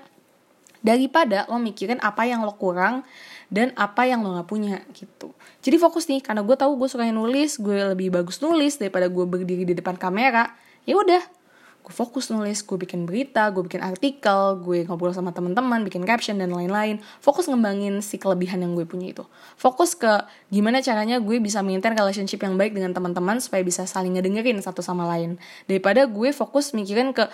Daripada 0.83 1.49
lo 1.49 1.57
mikirin 1.57 1.97
apa 2.03 2.27
yang 2.29 2.45
lo 2.45 2.53
kurang 2.53 3.01
dan 3.49 3.73
apa 3.77 4.05
yang 4.05 4.21
lo 4.21 4.37
gak 4.37 4.49
punya 4.49 4.81
gitu. 4.93 5.33
Jadi 5.63 5.75
fokus 5.81 6.05
nih 6.09 6.21
karena 6.21 6.45
gue 6.45 6.57
tahu 6.57 6.77
gue 6.77 6.89
suka 6.89 7.05
nulis 7.09 7.57
gue 7.61 7.93
lebih 7.93 8.13
bagus 8.13 8.41
nulis 8.41 8.77
daripada 8.77 9.09
gue 9.09 9.25
berdiri 9.25 9.63
di 9.63 9.73
depan 9.77 9.95
kamera 9.95 10.51
ya 10.83 10.99
udah 10.99 11.23
gue 11.83 11.91
fokus 11.91 12.31
nulis 12.31 12.63
gue 12.63 12.79
bikin 12.79 13.03
berita 13.03 13.51
gue 13.51 13.59
bikin 13.59 13.83
artikel 13.83 14.55
gue 14.63 14.87
ngobrol 14.87 15.11
sama 15.11 15.35
teman-teman 15.35 15.83
bikin 15.83 16.07
caption 16.07 16.39
dan 16.39 16.55
lain-lain. 16.55 17.03
Fokus 17.19 17.51
ngembangin 17.51 17.99
si 17.99 18.15
kelebihan 18.15 18.63
yang 18.63 18.71
gue 18.71 18.87
punya 18.87 19.11
itu. 19.11 19.27
Fokus 19.59 19.91
ke 19.99 20.23
gimana 20.47 20.79
caranya 20.79 21.19
gue 21.19 21.43
bisa 21.43 21.59
maintain 21.59 21.91
relationship 21.91 22.39
yang 22.39 22.55
baik 22.55 22.71
dengan 22.71 22.95
teman-teman 22.95 23.43
supaya 23.43 23.59
bisa 23.67 23.83
saling 23.83 24.15
ngedengerin 24.15 24.63
satu 24.63 24.79
sama 24.79 25.03
lain. 25.11 25.35
Daripada 25.67 26.07
gue 26.07 26.31
fokus 26.31 26.71
mikirin 26.71 27.11
ke 27.11 27.27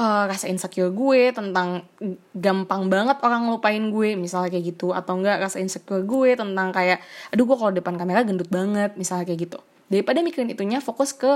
uh, 0.00 0.24
rasa 0.24 0.48
insecure 0.48 0.88
gue 0.88 1.36
tentang 1.36 1.84
gampang 2.32 2.88
banget 2.88 3.20
orang 3.20 3.52
ngelupain 3.52 3.84
gue 3.92 4.16
misalnya 4.16 4.48
kayak 4.48 4.64
gitu. 4.80 4.96
Atau 4.96 5.20
enggak 5.20 5.44
rasa 5.44 5.60
insecure 5.60 6.08
gue 6.08 6.40
tentang 6.40 6.72
kayak 6.72 7.04
aduh 7.36 7.44
gue 7.44 7.56
kalau 7.60 7.72
depan 7.76 8.00
kamera 8.00 8.24
gendut 8.24 8.48
banget 8.48 8.96
misalnya 8.96 9.28
kayak 9.28 9.44
gitu. 9.44 9.60
Daripada 9.92 10.24
mikirin 10.24 10.48
itunya 10.48 10.80
fokus 10.80 11.12
ke 11.12 11.28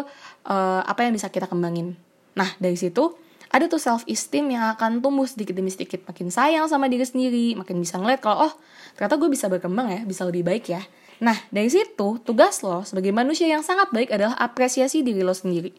uh, 0.49 0.81
apa 0.81 1.05
yang 1.05 1.13
bisa 1.13 1.29
kita 1.29 1.45
kembangin 1.45 2.01
nah 2.35 2.51
dari 2.59 2.75
situ 2.75 3.15
ada 3.55 3.71
tuh 3.71 3.79
self 3.79 4.03
esteem 4.11 4.51
yang 4.51 4.67
akan 4.75 4.99
tumbuh 4.99 5.31
sedikit 5.31 5.55
demi 5.55 5.71
sedikit. 5.71 6.03
Makin 6.11 6.27
sayang 6.35 6.67
sama 6.67 6.91
diri 6.91 7.07
sendiri 7.07 7.55
makin 7.55 7.79
bisa 7.79 8.03
ngeliat 8.03 8.19
kalau 8.19 8.51
oh 8.51 8.53
ternyata 8.99 9.15
gue 9.15 9.31
bisa 9.31 9.47
berkembang 9.47 9.95
ya 9.95 10.01
bisa 10.03 10.27
lebih 10.27 10.43
baik 10.43 10.75
ya. 10.75 10.83
Nah 11.23 11.39
dari 11.55 11.71
situ 11.71 12.19
tugas 12.27 12.67
lo 12.67 12.83
sebagai 12.83 13.15
manusia 13.15 13.47
yang 13.47 13.63
sangat 13.63 13.95
baik 13.95 14.11
adalah 14.11 14.35
apresiasi 14.43 15.07
diri 15.07 15.23
lo 15.23 15.31
sendiri. 15.31 15.71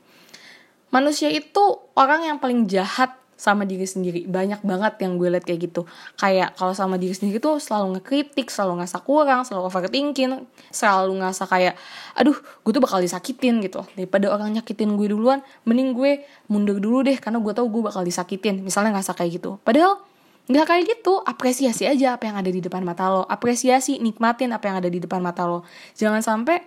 Manusia 0.95 1.27
itu 1.27 1.83
orang 1.99 2.23
yang 2.23 2.37
paling 2.39 2.71
jahat 2.71 3.19
sama 3.35 3.67
diri 3.67 3.83
sendiri. 3.83 4.23
Banyak 4.25 4.63
banget 4.63 5.03
yang 5.03 5.19
gue 5.19 5.27
liat 5.27 5.43
kayak 5.43 5.71
gitu. 5.71 5.83
Kayak 6.15 6.55
kalau 6.55 6.71
sama 6.71 6.95
diri 6.95 7.11
sendiri 7.11 7.43
tuh 7.43 7.59
selalu 7.59 7.99
ngekritik 7.99 8.47
selalu 8.47 8.81
ngerasa 8.81 8.97
kurang 9.03 9.43
selalu 9.43 9.67
overthinking 9.67 10.47
selalu 10.71 11.19
ngerasa 11.19 11.43
kayak 11.47 11.75
aduh 12.15 12.35
gue 12.35 12.71
tuh 12.71 12.83
bakal 12.83 13.03
disakitin 13.03 13.59
gitu. 13.59 13.83
Daripada 13.93 14.31
orang 14.31 14.55
nyakitin 14.55 14.95
gue 14.95 15.07
duluan 15.11 15.43
mending 15.67 15.91
gue 15.91 16.11
mundur 16.47 16.79
dulu 16.79 17.03
deh 17.03 17.19
karena 17.19 17.43
gue 17.43 17.51
tau 17.51 17.67
gue 17.67 17.81
bakal 17.83 18.07
disakitin 18.07 18.63
misalnya 18.63 18.95
ngerasa 18.95 19.13
kayak 19.13 19.43
gitu. 19.43 19.59
Padahal 19.61 19.99
nggak 20.47 20.65
kayak 20.65 20.83
gitu. 20.97 21.19
Apresiasi 21.27 21.83
aja 21.85 22.15
apa 22.15 22.31
yang 22.31 22.39
ada 22.39 22.49
di 22.49 22.63
depan 22.63 22.81
mata 22.87 23.11
lo. 23.11 23.27
Apresiasi 23.27 23.99
nikmatin 23.99 24.55
apa 24.55 24.71
yang 24.71 24.77
ada 24.79 24.89
di 24.89 25.03
depan 25.03 25.19
mata 25.19 25.43
lo. 25.43 25.67
Jangan 25.99 26.23
sampai 26.23 26.63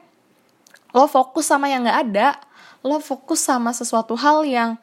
lo 0.92 1.08
fokus 1.08 1.48
sama 1.48 1.68
yang 1.68 1.84
nggak 1.84 2.00
ada 2.12 2.28
lo 2.82 3.02
fokus 3.02 3.42
sama 3.42 3.74
sesuatu 3.74 4.14
hal 4.14 4.46
yang 4.46 4.78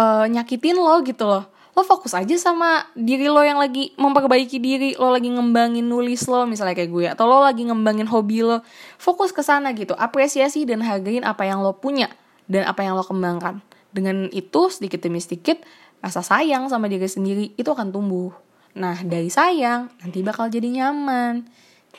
uh, 0.00 0.24
nyakitin 0.26 0.80
lo 0.80 1.04
gitu 1.04 1.28
loh. 1.28 1.44
Lo 1.76 1.86
fokus 1.86 2.16
aja 2.16 2.34
sama 2.34 2.82
diri 2.98 3.30
lo 3.30 3.44
yang 3.44 3.60
lagi 3.60 3.94
memperbaiki 3.94 4.58
diri 4.58 4.90
lo 4.98 5.12
lagi 5.14 5.30
ngembangin 5.30 5.86
nulis 5.86 6.26
lo 6.26 6.42
misalnya 6.48 6.74
kayak 6.74 6.90
gue 6.90 7.06
atau 7.06 7.28
lo 7.28 7.44
lagi 7.44 7.68
ngembangin 7.68 8.08
hobi 8.08 8.42
lo. 8.42 8.64
Fokus 8.96 9.30
ke 9.30 9.44
sana 9.44 9.70
gitu 9.76 9.92
apresiasi 9.94 10.64
dan 10.64 10.82
hargain 10.82 11.22
apa 11.22 11.46
yang 11.46 11.60
lo 11.60 11.76
punya 11.76 12.08
dan 12.48 12.66
apa 12.66 12.82
yang 12.82 12.96
lo 12.96 13.04
kembangkan. 13.04 13.60
Dengan 13.92 14.26
itu 14.32 14.72
sedikit 14.72 15.04
demi 15.04 15.20
sedikit 15.20 15.60
rasa 16.00 16.24
sayang 16.24 16.66
sama 16.72 16.88
diri 16.88 17.06
sendiri 17.06 17.52
itu 17.54 17.68
akan 17.68 17.92
tumbuh. 17.92 18.32
Nah 18.74 18.98
dari 19.04 19.30
sayang 19.30 19.92
nanti 20.02 20.24
bakal 20.26 20.50
jadi 20.50 20.66
nyaman. 20.66 21.46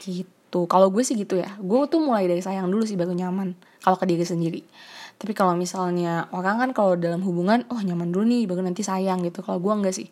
Gitu. 0.03 0.67
Kalau 0.67 0.91
gue 0.91 1.03
sih 1.05 1.15
gitu 1.15 1.39
ya. 1.39 1.47
Gue 1.63 1.87
tuh 1.87 2.03
mulai 2.03 2.27
dari 2.27 2.43
sayang 2.43 2.67
dulu 2.67 2.83
sih 2.83 2.99
baru 2.99 3.15
nyaman. 3.15 3.55
Kalau 3.79 3.95
ke 3.95 4.03
diri 4.03 4.27
sendiri 4.27 4.61
tapi 5.21 5.37
kalau 5.37 5.53
misalnya 5.53 6.25
orang 6.33 6.57
kan 6.57 6.69
kalau 6.73 6.97
dalam 6.97 7.21
hubungan 7.21 7.61
oh 7.69 7.77
nyaman 7.77 8.09
dulu 8.09 8.25
nih 8.25 8.49
baru 8.49 8.65
nanti 8.65 8.81
sayang 8.81 9.21
gitu. 9.21 9.45
Kalau 9.45 9.61
gue 9.61 9.69
enggak 9.69 9.93
sih. 9.93 10.09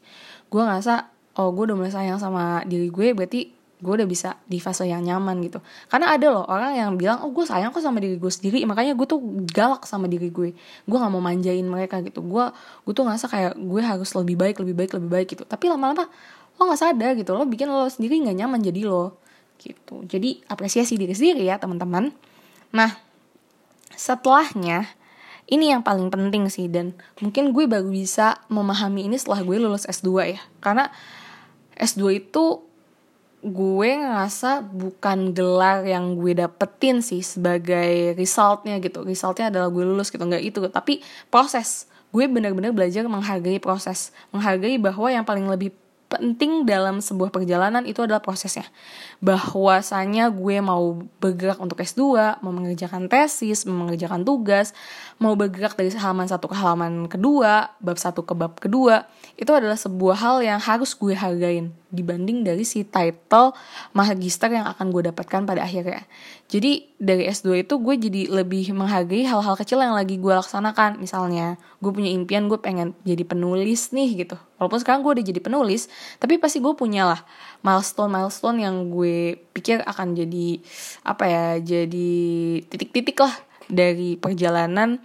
Gue 0.53 0.61
ngerasa 0.61 1.09
oh 1.41 1.49
gue 1.49 1.65
udah 1.65 1.77
mulai 1.81 1.89
sayang 1.89 2.21
sama 2.21 2.61
diri 2.69 2.93
gue 2.93 3.17
berarti 3.17 3.49
gue 3.81 3.93
udah 3.95 4.05
bisa 4.05 4.37
di 4.45 4.61
fase 4.61 4.85
yang 4.85 5.01
nyaman 5.01 5.41
gitu. 5.41 5.65
Karena 5.89 6.13
ada 6.13 6.29
loh 6.29 6.45
orang 6.45 6.77
yang 6.77 6.93
bilang 6.93 7.25
oh 7.25 7.33
gue 7.33 7.41
sayang 7.41 7.73
kok 7.73 7.81
sama 7.81 7.97
diri 7.97 8.21
gue 8.21 8.29
sendiri 8.29 8.61
makanya 8.69 8.93
gue 8.93 9.07
tuh 9.09 9.17
galak 9.49 9.89
sama 9.89 10.05
diri 10.05 10.29
gue. 10.29 10.53
Gue 10.85 10.97
nggak 11.01 11.09
mau 11.09 11.25
manjain 11.25 11.65
mereka 11.65 12.05
gitu. 12.05 12.21
Gue 12.21 12.45
gue 12.85 12.93
tuh 12.93 13.01
ngerasa 13.01 13.25
kayak 13.33 13.57
gue 13.57 13.81
harus 13.81 14.13
lebih 14.13 14.37
baik 14.37 14.61
lebih 14.61 14.77
baik 14.77 14.91
lebih 14.93 15.09
baik 15.09 15.27
gitu. 15.33 15.41
Tapi 15.41 15.73
lama-lama 15.73 16.05
lo 16.53 16.61
nggak 16.69 16.81
sadar 16.85 17.17
gitu. 17.17 17.33
Lo 17.33 17.49
bikin 17.49 17.65
lo 17.65 17.89
sendiri 17.89 18.21
nggak 18.29 18.45
nyaman 18.45 18.61
jadi 18.61 18.85
lo 18.85 19.17
gitu. 19.57 20.05
Jadi 20.05 20.45
apresiasi 20.45 21.01
diri 21.01 21.17
sendiri 21.17 21.49
ya 21.49 21.57
teman-teman. 21.57 22.13
Nah 22.77 22.93
setelahnya 23.97 24.98
ini 25.49 25.73
yang 25.73 25.81
paling 25.81 26.13
penting 26.13 26.45
sih 26.47 26.69
dan 26.69 26.93
mungkin 27.17 27.49
gue 27.51 27.65
baru 27.65 27.89
bisa 27.89 28.37
memahami 28.53 29.09
ini 29.09 29.17
setelah 29.17 29.41
gue 29.41 29.57
lulus 29.57 29.89
S2 29.89 30.09
ya. 30.37 30.41
Karena 30.61 30.93
S2 31.73 32.01
itu 32.21 32.61
gue 33.39 33.91
ngerasa 33.95 34.67
bukan 34.67 35.31
gelar 35.31 35.87
yang 35.87 36.19
gue 36.19 36.37
dapetin 36.37 37.01
sih 37.01 37.25
sebagai 37.25 38.13
resultnya 38.13 38.77
gitu. 38.77 39.01
Resultnya 39.01 39.49
adalah 39.49 39.73
gue 39.73 39.81
lulus 39.81 40.13
gitu 40.13 40.21
nggak 40.21 40.43
itu 40.43 40.59
tapi 40.69 41.01
proses. 41.33 41.89
Gue 42.13 42.29
benar-benar 42.29 42.73
belajar 42.73 43.05
menghargai 43.09 43.57
proses. 43.57 44.13
Menghargai 44.29 44.77
bahwa 44.77 45.09
yang 45.09 45.25
paling 45.25 45.49
lebih 45.49 45.73
penting 46.09 46.65
dalam 46.65 46.99
sebuah 46.99 47.29
perjalanan 47.29 47.85
itu 47.85 48.01
adalah 48.01 48.19
prosesnya. 48.19 48.65
Bahwasanya 49.21 50.33
gue 50.33 50.57
mau 50.59 51.05
bergerak 51.21 51.61
untuk 51.61 51.77
S2, 51.77 52.41
mau 52.41 52.49
mengerjakan 52.49 53.05
tesis, 53.05 53.63
mau 53.69 53.85
mengerjakan 53.85 54.25
tugas, 54.25 54.73
mau 55.21 55.37
bergerak 55.37 55.77
dari 55.77 55.93
halaman 55.93 56.25
satu 56.25 56.49
ke 56.49 56.57
halaman 56.57 57.05
kedua, 57.05 57.77
bab 57.77 58.01
satu 58.01 58.25
ke 58.25 58.33
bab 58.33 58.57
kedua, 58.57 59.05
itu 59.37 59.53
adalah 59.53 59.77
sebuah 59.77 60.17
hal 60.17 60.37
yang 60.41 60.57
harus 60.57 60.97
gue 60.97 61.13
hargain 61.13 61.69
dibanding 61.89 62.45
dari 62.45 62.61
si 62.61 62.85
title 62.85 63.53
magister 63.97 64.49
yang 64.49 64.69
akan 64.69 64.93
gue 64.93 65.09
dapatkan 65.09 65.45
pada 65.45 65.65
akhirnya. 65.65 66.05
Jadi 66.49 66.93
dari 66.97 67.25
S2 67.29 67.65
itu 67.65 67.77
gue 67.81 67.95
jadi 67.97 68.21
lebih 68.29 68.73
menghargai 68.73 69.25
hal-hal 69.25 69.57
kecil 69.57 69.81
yang 69.81 69.97
lagi 69.97 70.17
gue 70.17 70.33
laksanakan. 70.33 71.01
Misalnya 71.01 71.57
gue 71.81 71.91
punya 71.93 72.09
impian 72.13 72.45
gue 72.45 72.57
pengen 72.61 72.93
jadi 73.05 73.25
penulis 73.25 73.89
nih 73.93 74.25
gitu. 74.25 74.37
Walaupun 74.61 74.79
sekarang 74.81 75.01
gue 75.01 75.11
udah 75.17 75.25
jadi 75.25 75.41
penulis, 75.41 75.89
tapi 76.21 76.37
pasti 76.37 76.61
gue 76.61 76.73
punya 76.77 77.09
lah 77.09 77.21
milestone-milestone 77.65 78.57
yang 78.61 78.91
gue 78.93 79.39
pikir 79.55 79.81
akan 79.85 80.13
jadi 80.13 80.61
apa 81.07 81.23
ya, 81.25 81.45
jadi 81.63 82.11
titik-titik 82.67 83.17
lah 83.23 83.33
dari 83.69 84.19
perjalanan 84.19 84.99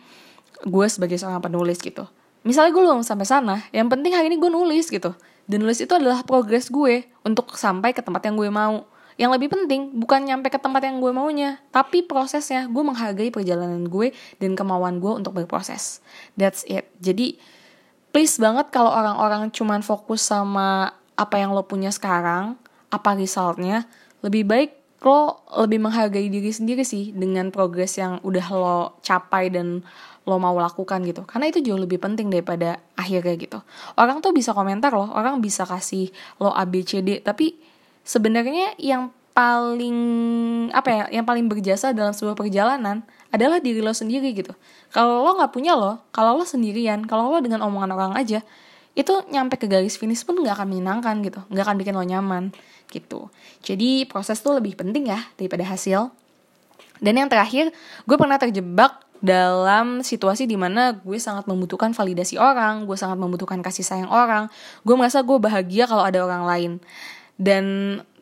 gue 0.64 0.86
sebagai 0.88 1.20
seorang 1.20 1.44
penulis 1.44 1.78
gitu. 1.78 2.08
Misalnya 2.44 2.76
gue 2.76 2.82
belum 2.82 3.00
sampai 3.00 3.24
sana, 3.24 3.56
yang 3.72 3.88
penting 3.88 4.12
hari 4.12 4.28
ini 4.28 4.36
gue 4.36 4.50
nulis 4.52 4.88
gitu. 4.92 5.16
Dan 5.44 5.64
nulis 5.64 5.80
itu 5.80 5.92
adalah 5.92 6.24
progres 6.24 6.72
gue 6.72 7.04
untuk 7.24 7.56
sampai 7.56 7.92
ke 7.92 8.00
tempat 8.00 8.24
yang 8.24 8.36
gue 8.36 8.48
mau. 8.48 8.88
Yang 9.14 9.30
lebih 9.38 9.48
penting 9.54 9.94
bukan 9.94 10.26
nyampe 10.26 10.50
ke 10.50 10.58
tempat 10.58 10.82
yang 10.90 10.98
gue 10.98 11.12
maunya 11.14 11.62
tapi 11.70 12.02
prosesnya. 12.02 12.66
Gue 12.66 12.82
menghargai 12.82 13.30
perjalanan 13.30 13.86
gue 13.86 14.10
dan 14.42 14.58
kemauan 14.58 14.98
gue 14.98 15.12
untuk 15.22 15.38
berproses. 15.38 16.02
That's 16.34 16.66
it. 16.66 16.90
Jadi 16.98 17.38
please 18.10 18.38
banget 18.42 18.74
kalau 18.74 18.90
orang-orang 18.90 19.54
cuman 19.54 19.86
fokus 19.86 20.22
sama 20.26 20.94
apa 21.14 21.38
yang 21.38 21.54
lo 21.54 21.62
punya 21.62 21.94
sekarang 21.94 22.58
apa 22.90 23.14
resultnya 23.14 23.86
lebih 24.22 24.46
baik 24.46 24.70
lo 25.04 25.44
lebih 25.60 25.84
menghargai 25.84 26.32
diri 26.32 26.48
sendiri 26.48 26.80
sih 26.86 27.12
dengan 27.12 27.52
progres 27.52 28.00
yang 28.00 28.18
udah 28.24 28.46
lo 28.54 28.78
capai 29.04 29.52
dan 29.52 29.84
lo 30.24 30.36
mau 30.40 30.56
lakukan 30.56 31.04
gitu. 31.04 31.22
Karena 31.28 31.52
itu 31.52 31.60
jauh 31.60 31.76
lebih 31.78 32.00
penting 32.00 32.32
daripada 32.32 32.80
akhirnya 32.96 33.36
gitu. 33.36 33.58
Orang 34.00 34.24
tuh 34.24 34.32
bisa 34.32 34.56
komentar 34.56 34.92
loh 34.92 35.12
orang 35.12 35.40
bisa 35.44 35.68
kasih 35.68 36.08
lo 36.40 36.52
ABCD 36.52 37.20
tapi 37.20 37.60
sebenarnya 38.04 38.76
yang 38.80 39.12
paling 39.34 39.98
apa 40.70 40.88
ya 40.88 41.04
yang 41.20 41.26
paling 41.26 41.50
berjasa 41.50 41.90
dalam 41.90 42.14
sebuah 42.14 42.38
perjalanan 42.38 43.02
adalah 43.34 43.58
diri 43.58 43.82
lo 43.84 43.92
sendiri 43.92 44.32
gitu. 44.32 44.54
Kalau 44.94 45.26
lo 45.26 45.36
nggak 45.36 45.52
punya 45.52 45.76
lo 45.76 46.00
kalau 46.14 46.38
lo 46.38 46.46
sendirian 46.46 47.04
kalau 47.04 47.28
lo 47.28 47.42
dengan 47.42 47.60
omongan 47.66 47.90
orang 47.92 48.12
aja 48.14 48.40
itu 48.94 49.10
nyampe 49.28 49.58
ke 49.58 49.66
garis 49.66 49.98
finish 49.98 50.22
pun 50.22 50.38
nggak 50.38 50.54
akan 50.56 50.70
menyenangkan 50.70 51.20
gitu. 51.20 51.40
Nggak 51.50 51.64
akan 51.68 51.76
bikin 51.82 51.94
lo 51.98 52.04
nyaman 52.06 52.44
gitu. 52.88 53.28
Jadi 53.60 54.06
proses 54.06 54.38
tuh 54.40 54.56
lebih 54.56 54.78
penting 54.78 55.10
ya 55.10 55.20
daripada 55.36 55.66
hasil. 55.66 56.14
Dan 57.02 57.18
yang 57.18 57.28
terakhir 57.28 57.74
gue 58.06 58.16
pernah 58.16 58.38
terjebak 58.38 59.03
dalam 59.24 60.04
situasi 60.04 60.44
di 60.44 60.52
mana 60.60 61.00
gue 61.00 61.16
sangat 61.16 61.48
membutuhkan 61.48 61.96
validasi 61.96 62.36
orang 62.36 62.84
gue 62.84 62.92
sangat 62.92 63.16
membutuhkan 63.16 63.64
kasih 63.64 63.80
sayang 63.80 64.12
orang 64.12 64.52
gue 64.84 64.92
merasa 64.92 65.24
gue 65.24 65.40
bahagia 65.40 65.88
kalau 65.88 66.04
ada 66.04 66.20
orang 66.20 66.44
lain. 66.44 66.72
Dan 67.34 67.64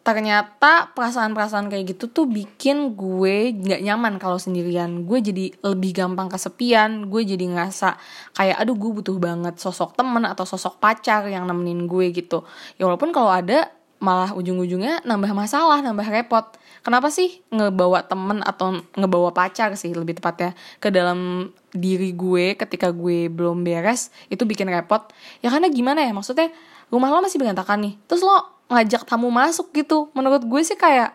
ternyata 0.02 0.90
perasaan-perasaan 0.94 1.70
kayak 1.70 1.94
gitu 1.94 2.10
tuh 2.10 2.26
bikin 2.26 2.94
gue 2.94 3.50
nggak 3.50 3.82
nyaman 3.82 4.14
kalau 4.22 4.38
sendirian. 4.38 5.02
Gue 5.02 5.18
jadi 5.18 5.50
lebih 5.66 5.90
gampang 5.90 6.30
kesepian 6.30 7.10
gue 7.10 7.22
jadi 7.26 7.50
ngerasa 7.50 7.98
kayak 8.38 8.62
aduh 8.62 8.78
gue 8.78 8.90
butuh 9.02 9.18
banget 9.18 9.58
sosok 9.58 9.98
temen 9.98 10.22
atau 10.22 10.46
sosok 10.46 10.78
pacar 10.78 11.26
yang 11.26 11.50
nemenin 11.50 11.90
gue 11.90 12.14
gitu. 12.14 12.46
Ya 12.78 12.86
walaupun 12.86 13.10
kalau 13.10 13.34
ada 13.34 13.74
malah 14.02 14.34
ujung-ujungnya 14.34 15.02
nambah 15.06 15.34
masalah 15.34 15.78
nambah 15.82 16.06
repot 16.10 16.58
kenapa 16.82 17.08
sih 17.08 17.40
ngebawa 17.48 18.04
temen 18.06 18.42
atau 18.42 18.82
ngebawa 18.98 19.30
pacar 19.32 19.74
sih 19.78 19.94
lebih 19.94 20.18
tepatnya 20.18 20.52
ke 20.82 20.90
dalam 20.90 21.50
diri 21.72 22.12
gue 22.12 22.58
ketika 22.58 22.92
gue 22.92 23.30
belum 23.32 23.62
beres 23.64 24.10
itu 24.28 24.42
bikin 24.44 24.68
repot? 24.68 25.08
Ya 25.40 25.48
karena 25.48 25.70
gimana 25.70 26.04
ya 26.04 26.12
maksudnya 26.12 26.50
rumah 26.92 27.08
lo 27.08 27.24
masih 27.24 27.40
berantakan 27.40 27.88
nih 27.88 27.94
terus 28.10 28.20
lo 28.20 28.36
ngajak 28.68 29.08
tamu 29.08 29.32
masuk 29.32 29.72
gitu. 29.72 30.10
Menurut 30.12 30.44
gue 30.44 30.60
sih 30.66 30.76
kayak 30.76 31.14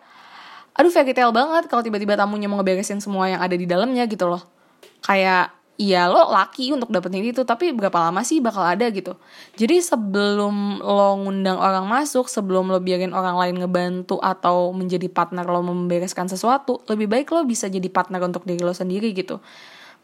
aduh 0.77 0.93
fairy 0.93 1.13
banget 1.13 1.69
kalau 1.69 1.81
tiba-tiba 1.81 2.13
tamunya 2.17 2.45
mau 2.45 2.57
ngeberesin 2.61 3.01
semua 3.01 3.29
yang 3.29 3.41
ada 3.41 3.53
di 3.53 3.65
dalamnya 3.69 4.07
gitu 4.09 4.29
loh. 4.29 4.41
Kayak 5.03 5.53
Iya 5.77 6.09
lo 6.09 6.33
laki 6.33 6.73
untuk 6.73 6.89
dapetin 6.89 7.21
itu 7.21 7.45
tapi 7.45 7.69
berapa 7.69 8.09
lama 8.09 8.25
sih 8.25 8.41
bakal 8.41 8.65
ada 8.65 8.89
gitu. 8.89 9.13
Jadi 9.61 9.77
sebelum 9.77 10.81
lo 10.81 11.21
ngundang 11.21 11.61
orang 11.61 11.85
masuk 11.85 12.25
sebelum 12.25 12.73
lo 12.73 12.81
biarin 12.81 13.13
orang 13.13 13.37
lain 13.37 13.61
ngebantu 13.61 14.17
atau 14.17 14.73
menjadi 14.73 15.05
partner 15.05 15.45
lo 15.45 15.61
membereskan 15.61 16.25
sesuatu 16.25 16.81
lebih 16.89 17.05
baik 17.05 17.29
lo 17.29 17.45
bisa 17.45 17.69
jadi 17.69 17.85
partner 17.93 18.25
untuk 18.25 18.41
diri 18.49 18.65
lo 18.65 18.73
sendiri 18.73 19.13
gitu. 19.13 19.37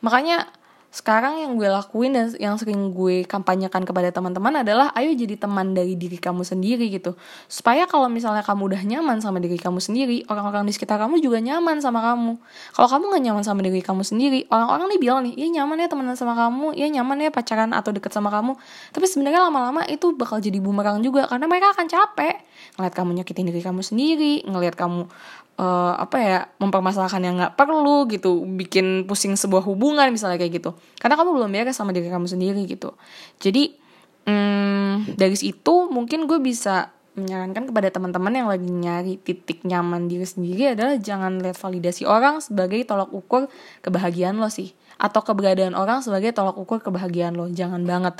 Makanya 0.05 0.45
sekarang 0.93 1.41
yang 1.41 1.57
gue 1.57 1.65
lakuin 1.65 2.13
dan 2.13 2.29
yang 2.37 2.53
sering 2.61 2.93
gue 2.93 3.25
kampanyekan 3.25 3.81
kepada 3.81 4.13
teman-teman 4.13 4.61
adalah 4.61 4.93
ayo 4.93 5.09
jadi 5.17 5.41
teman 5.41 5.73
dari 5.73 5.97
diri 5.97 6.21
kamu 6.21 6.45
sendiri 6.45 6.85
gitu. 6.93 7.17
Supaya 7.49 7.89
kalau 7.89 8.13
misalnya 8.13 8.45
kamu 8.45 8.69
udah 8.69 8.81
nyaman 8.85 9.17
sama 9.17 9.41
diri 9.41 9.57
kamu 9.57 9.81
sendiri 9.81 10.21
orang-orang 10.29 10.69
di 10.69 10.73
sekitar 10.77 11.01
kamu 11.01 11.17
juga 11.17 11.41
nyaman 11.41 11.81
sama 11.81 11.97
kamu. 12.13 12.37
Kalau 12.77 12.87
kamu 12.93 13.09
gak 13.09 13.23
nyaman 13.25 13.41
sama 13.41 13.65
diri 13.65 13.81
kamu 13.81 14.05
sendiri 14.05 14.45
orang-orang 14.53 14.85
nih 14.93 14.99
bilang 15.01 15.19
nih 15.25 15.33
iya 15.33 15.47
nyaman 15.57 15.81
ya 15.81 15.87
temenan 15.89 16.13
sama 16.13 16.37
kamu 16.37 16.77
iya 16.77 16.87
nyaman 16.93 17.25
ya 17.25 17.29
pacaran 17.33 17.73
atau 17.73 17.89
deket 17.89 18.13
sama 18.13 18.29
kamu. 18.29 18.53
Tapi 18.93 19.05
sebenarnya 19.09 19.49
lama-lama 19.49 19.81
itu 19.89 20.13
bakal 20.13 20.45
jadi 20.45 20.61
bumerang 20.61 21.01
juga 21.01 21.25
karena 21.25 21.49
mereka 21.49 21.73
akan 21.73 21.89
capek 21.89 22.37
ngeliat 22.77 22.93
kamu 22.93 23.09
nyakitin 23.17 23.49
diri 23.49 23.61
kamu 23.65 23.81
sendiri 23.81 24.45
ngeliat 24.45 24.77
kamu 24.77 25.09
uh, 25.57 25.93
apa 25.97 26.17
ya 26.19 26.39
mempermasalahkan 26.57 27.21
yang 27.21 27.35
nggak 27.37 27.55
perlu 27.57 28.09
gitu 28.09 28.45
bikin 28.57 29.05
pusing 29.05 29.37
sebuah 29.37 29.61
hubungan 29.65 30.09
misalnya 30.09 30.41
kayak 30.41 30.63
gitu. 30.63 30.71
Karena 30.97 31.19
kamu 31.19 31.29
belum 31.37 31.49
beres 31.51 31.77
sama 31.77 31.93
diri 31.93 32.09
kamu 32.09 32.25
sendiri 32.25 32.61
gitu. 32.65 32.95
Jadi 33.37 33.77
hmm, 34.25 35.17
dari 35.17 35.35
situ 35.37 35.89
mungkin 35.89 36.25
gue 36.25 36.39
bisa 36.41 36.89
menyarankan 37.13 37.69
kepada 37.69 37.93
teman-teman 37.93 38.33
yang 38.33 38.49
lagi 38.49 38.65
nyari 38.65 39.21
titik 39.21 39.61
nyaman 39.69 40.09
diri 40.09 40.25
sendiri 40.25 40.73
adalah 40.73 40.97
jangan 40.97 41.37
lihat 41.45 41.53
validasi 41.61 42.09
orang 42.09 42.41
sebagai 42.41 42.81
tolak 42.89 43.13
ukur 43.13 43.45
kebahagiaan 43.85 44.41
lo 44.41 44.49
sih. 44.49 44.73
Atau 44.97 45.21
keberadaan 45.21 45.77
orang 45.77 46.01
sebagai 46.01 46.33
tolak 46.33 46.57
ukur 46.57 46.81
kebahagiaan 46.81 47.37
lo. 47.37 47.49
Jangan 47.53 47.85
banget. 47.85 48.17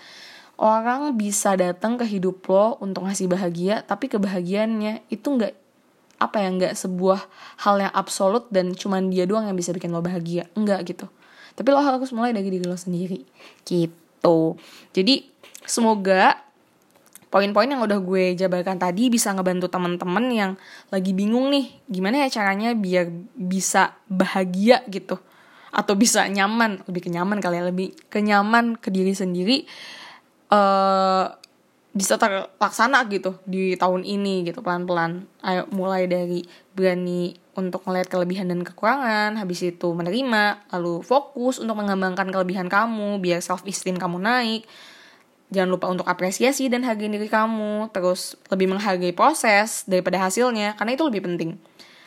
Orang 0.54 1.18
bisa 1.18 1.58
datang 1.58 1.98
ke 1.98 2.06
hidup 2.06 2.46
lo 2.46 2.78
untuk 2.78 3.10
ngasih 3.10 3.26
bahagia 3.26 3.82
tapi 3.82 4.06
kebahagiaannya 4.06 5.10
itu 5.10 5.26
nggak 5.26 5.63
apa 6.24 6.40
ya 6.40 6.50
nggak 6.50 6.74
sebuah 6.80 7.20
hal 7.68 7.84
yang 7.84 7.94
absolut 7.94 8.48
dan 8.48 8.72
cuman 8.72 9.12
dia 9.12 9.28
doang 9.28 9.52
yang 9.52 9.58
bisa 9.60 9.76
bikin 9.76 9.92
lo 9.92 10.00
bahagia. 10.00 10.48
Enggak 10.56 10.88
gitu. 10.88 11.12
Tapi 11.54 11.68
lo 11.70 11.84
harus 11.84 12.10
mulai 12.16 12.32
dari 12.32 12.50
diri 12.50 12.66
lo 12.66 12.80
sendiri. 12.80 13.22
Gitu. 13.68 14.38
Jadi 14.96 15.16
semoga 15.68 16.40
poin-poin 17.28 17.66
yang 17.66 17.82
udah 17.82 17.98
gue 17.98 18.38
jabarkan 18.38 18.78
tadi 18.78 19.10
bisa 19.10 19.34
ngebantu 19.34 19.66
temen-temen 19.66 20.26
yang 20.30 20.52
lagi 20.94 21.18
bingung 21.18 21.50
nih 21.50 21.66
gimana 21.90 22.22
ya 22.26 22.28
caranya 22.30 22.78
biar 22.78 23.10
bisa 23.34 23.98
bahagia 24.06 24.86
gitu. 24.88 25.20
Atau 25.74 25.98
bisa 25.98 26.30
nyaman 26.30 26.86
lebih 26.86 27.10
kenyaman 27.10 27.42
kali 27.42 27.58
ya 27.58 27.66
lebih 27.68 27.98
kenyaman 28.08 28.78
ke 28.78 28.94
diri 28.94 29.18
sendiri. 29.18 29.66
Uh, 30.54 31.34
bisa 31.94 32.18
terlaksana 32.18 33.06
gitu 33.14 33.38
di 33.46 33.78
tahun 33.78 34.02
ini 34.02 34.50
gitu 34.50 34.66
pelan-pelan. 34.66 35.30
Ayo 35.46 35.70
mulai 35.70 36.10
dari 36.10 36.42
berani 36.74 37.38
untuk 37.54 37.86
melihat 37.86 38.10
kelebihan 38.10 38.50
dan 38.50 38.66
kekurangan 38.66 39.38
habis 39.38 39.62
itu 39.62 39.94
menerima 39.94 40.74
lalu 40.74 41.06
fokus 41.06 41.62
untuk 41.62 41.78
mengembangkan 41.78 42.34
kelebihan 42.34 42.66
kamu 42.66 43.22
biar 43.22 43.46
self 43.46 43.62
esteem 43.70 44.02
kamu 44.02 44.18
naik. 44.18 44.66
Jangan 45.54 45.70
lupa 45.70 45.86
untuk 45.94 46.10
apresiasi 46.10 46.66
dan 46.66 46.82
hargai 46.82 47.14
diri 47.14 47.30
kamu 47.30 47.94
terus 47.94 48.42
lebih 48.50 48.74
menghargai 48.74 49.14
proses 49.14 49.86
daripada 49.86 50.18
hasilnya 50.18 50.74
karena 50.74 50.98
itu 50.98 51.06
lebih 51.06 51.22
penting 51.30 51.62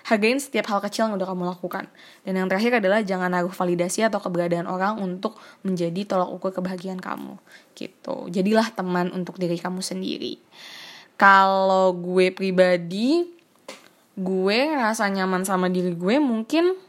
hargain 0.07 0.39
setiap 0.39 0.71
hal 0.71 0.79
kecil 0.79 1.11
yang 1.11 1.19
udah 1.19 1.27
kamu 1.27 1.51
lakukan. 1.51 1.91
Dan 2.23 2.39
yang 2.39 2.47
terakhir 2.47 2.79
adalah 2.79 3.03
jangan 3.03 3.27
naruh 3.27 3.51
validasi 3.51 4.07
atau 4.07 4.23
keberadaan 4.23 4.71
orang 4.71 5.03
untuk 5.03 5.35
menjadi 5.67 6.07
tolak 6.07 6.31
ukur 6.31 6.55
kebahagiaan 6.55 7.03
kamu. 7.03 7.35
Gitu. 7.75 8.31
Jadilah 8.31 8.71
teman 8.71 9.11
untuk 9.11 9.35
diri 9.43 9.59
kamu 9.59 9.83
sendiri. 9.83 10.39
Kalau 11.19 11.91
gue 11.99 12.31
pribadi, 12.31 13.27
gue 14.15 14.59
ngerasa 14.71 15.11
nyaman 15.11 15.43
sama 15.43 15.67
diri 15.67 15.93
gue 15.93 16.17
mungkin 16.23 16.87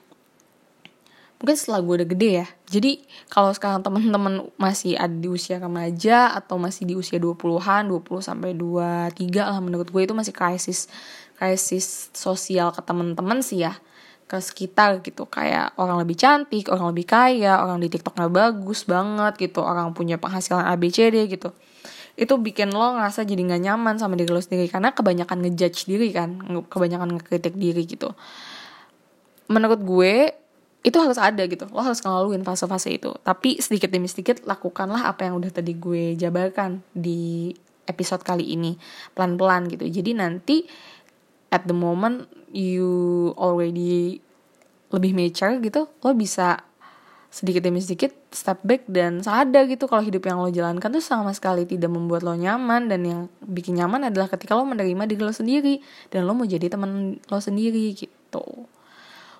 mungkin 1.37 1.53
setelah 1.53 1.85
gue 1.85 1.93
udah 2.01 2.09
gede 2.09 2.29
ya. 2.43 2.47
Jadi 2.65 2.91
kalau 3.29 3.53
sekarang 3.53 3.85
teman-teman 3.85 4.49
masih 4.57 4.97
ada 4.97 5.13
di 5.13 5.29
usia 5.29 5.61
remaja 5.61 6.33
atau 6.33 6.57
masih 6.57 6.89
di 6.89 6.97
usia 6.97 7.21
20-an, 7.21 7.93
20 7.93 8.25
sampai 8.25 8.57
23 8.57 9.13
lah 9.37 9.61
menurut 9.61 9.89
gue 9.93 10.01
itu 10.01 10.17
masih 10.17 10.33
krisis 10.33 10.89
krisis 11.37 12.09
sosial 12.17 12.73
ke 12.73 12.81
temen-temen 12.81 13.39
sih 13.45 13.61
ya 13.63 13.77
ke 14.27 14.37
sekitar 14.43 14.99
gitu 15.07 15.23
kayak 15.23 15.71
orang 15.79 16.03
lebih 16.03 16.19
cantik, 16.19 16.67
orang 16.67 16.91
lebih 16.91 17.07
kaya, 17.07 17.63
orang 17.63 17.79
di 17.79 17.87
TikToknya 17.87 18.27
bagus 18.27 18.83
banget 18.83 19.39
gitu, 19.39 19.63
orang 19.63 19.95
punya 19.95 20.19
penghasilan 20.19 20.67
ABCD 20.75 21.31
gitu. 21.31 21.55
Itu 22.19 22.35
bikin 22.35 22.75
lo 22.75 22.99
ngerasa 22.99 23.23
jadi 23.23 23.39
nggak 23.39 23.61
nyaman 23.63 23.95
sama 23.95 24.19
diri 24.19 24.27
lo 24.27 24.43
sendiri 24.43 24.67
karena 24.67 24.91
kebanyakan 24.91 25.47
ngejudge 25.47 25.87
diri 25.87 26.11
kan, 26.11 26.43
kebanyakan 26.67 27.15
ngekritik 27.15 27.55
diri 27.55 27.87
gitu. 27.87 28.11
Menurut 29.47 29.79
gue 29.79 30.35
itu 30.83 30.97
harus 30.99 31.15
ada 31.15 31.47
gitu, 31.47 31.63
lo 31.71 31.79
harus 31.79 32.03
ngelaluin 32.03 32.43
fase-fase 32.43 32.99
itu. 32.99 33.15
Tapi 33.23 33.63
sedikit 33.63 33.87
demi 33.87 34.11
sedikit 34.11 34.43
lakukanlah 34.43 35.07
apa 35.07 35.23
yang 35.23 35.39
udah 35.39 35.55
tadi 35.55 35.71
gue 35.79 36.19
jabarkan 36.19 36.83
di 36.91 37.55
episode 37.87 38.27
kali 38.27 38.43
ini 38.59 38.75
pelan-pelan 39.15 39.71
gitu. 39.71 39.87
Jadi 39.87 40.11
nanti 40.11 40.67
at 41.51 41.63
the 41.65 41.75
moment 41.75 42.27
you 42.51 43.31
already 43.35 44.19
lebih 44.91 45.11
mature 45.11 45.59
gitu 45.59 45.87
lo 46.03 46.11
bisa 46.15 46.63
sedikit 47.27 47.59
demi 47.67 47.83
sedikit 47.83 48.15
step 48.31 48.63
back 48.63 48.87
dan 48.87 49.19
sadar 49.19 49.67
gitu 49.67 49.85
kalau 49.85 49.99
hidup 49.99 50.23
yang 50.25 50.39
lo 50.39 50.47
jalankan 50.47 50.89
tuh 50.89 51.03
sama 51.03 51.35
sekali 51.35 51.67
tidak 51.67 51.91
membuat 51.91 52.23
lo 52.23 52.33
nyaman 52.33 52.87
dan 52.87 53.03
yang 53.03 53.19
bikin 53.43 53.77
nyaman 53.77 54.07
adalah 54.07 54.31
ketika 54.31 54.55
lo 54.55 54.63
menerima 54.63 55.03
diri 55.05 55.21
lo 55.21 55.35
sendiri 55.35 55.83
dan 56.09 56.23
lo 56.23 56.31
mau 56.31 56.47
jadi 56.47 56.71
teman 56.71 57.19
lo 57.19 57.37
sendiri 57.37 57.93
gitu. 57.93 58.45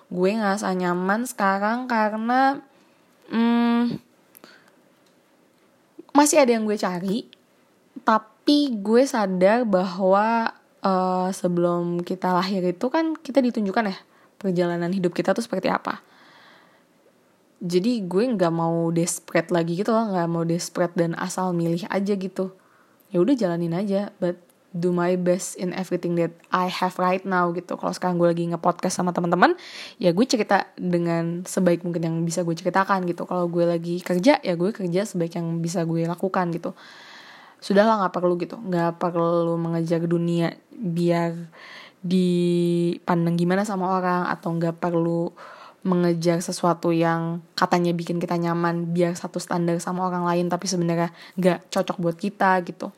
Gue 0.08 0.30
ngerasa 0.36 0.72
nyaman 0.76 1.24
sekarang 1.24 1.88
karena 1.88 2.60
hmm, 3.32 3.98
masih 6.12 6.44
ada 6.44 6.54
yang 6.54 6.68
gue 6.68 6.76
cari 6.76 7.26
tapi 8.04 8.78
gue 8.78 9.02
sadar 9.04 9.64
bahwa 9.64 10.54
uh, 10.82 11.28
sebelum 11.34 12.02
kita 12.02 12.34
lahir 12.34 12.62
itu 12.62 12.86
kan 12.90 13.16
kita 13.18 13.42
ditunjukkan 13.42 13.84
ya 13.90 13.98
perjalanan 14.38 14.90
hidup 14.94 15.14
kita 15.14 15.34
tuh 15.34 15.42
seperti 15.42 15.70
apa. 15.70 16.02
Jadi 17.58 18.06
gue 18.06 18.22
nggak 18.22 18.54
mau 18.54 18.94
desperate 18.94 19.50
lagi 19.50 19.82
gitu 19.82 19.90
loh 19.90 20.14
nggak 20.14 20.28
mau 20.30 20.46
desperate 20.46 20.94
dan 20.94 21.18
asal 21.18 21.50
milih 21.50 21.82
aja 21.90 22.14
gitu. 22.14 22.54
Ya 23.10 23.18
udah 23.18 23.34
jalanin 23.34 23.74
aja 23.74 24.14
but 24.22 24.38
do 24.70 24.92
my 24.92 25.16
best 25.16 25.56
in 25.56 25.72
everything 25.72 26.14
that 26.20 26.30
I 26.54 26.70
have 26.70 26.94
right 27.02 27.24
now 27.26 27.50
gitu. 27.50 27.74
Kalau 27.74 27.90
sekarang 27.90 28.20
gue 28.22 28.30
lagi 28.30 28.44
nge-podcast 28.46 29.02
sama 29.02 29.10
teman-teman 29.10 29.58
ya 29.98 30.14
gue 30.14 30.22
cerita 30.22 30.70
dengan 30.78 31.42
sebaik 31.42 31.82
mungkin 31.82 32.06
yang 32.06 32.16
bisa 32.22 32.46
gue 32.46 32.54
ceritakan 32.54 33.02
gitu. 33.10 33.26
Kalau 33.26 33.50
gue 33.50 33.66
lagi 33.66 33.98
kerja 33.98 34.38
ya 34.38 34.54
gue 34.54 34.70
kerja 34.70 35.02
sebaik 35.02 35.34
yang 35.34 35.58
bisa 35.58 35.82
gue 35.82 36.06
lakukan 36.06 36.54
gitu 36.54 36.78
sudahlah 37.58 38.06
nggak 38.06 38.14
perlu 38.14 38.34
gitu. 38.40 38.56
Nggak 38.58 38.98
perlu 39.02 39.54
mengejar 39.58 40.02
dunia 40.06 40.54
biar 40.72 41.34
dipandang 41.98 43.34
gimana 43.34 43.66
sama 43.66 43.98
orang 43.98 44.30
atau 44.30 44.54
nggak 44.54 44.78
perlu 44.78 45.34
mengejar 45.86 46.42
sesuatu 46.42 46.90
yang 46.90 47.42
katanya 47.54 47.94
bikin 47.94 48.18
kita 48.18 48.34
nyaman 48.34 48.90
biar 48.90 49.14
satu 49.14 49.38
standar 49.38 49.78
sama 49.78 50.10
orang 50.10 50.26
lain 50.26 50.46
tapi 50.50 50.66
sebenarnya 50.66 51.14
nggak 51.38 51.70
cocok 51.70 51.96
buat 51.98 52.16
kita 52.18 52.58
gitu. 52.66 52.90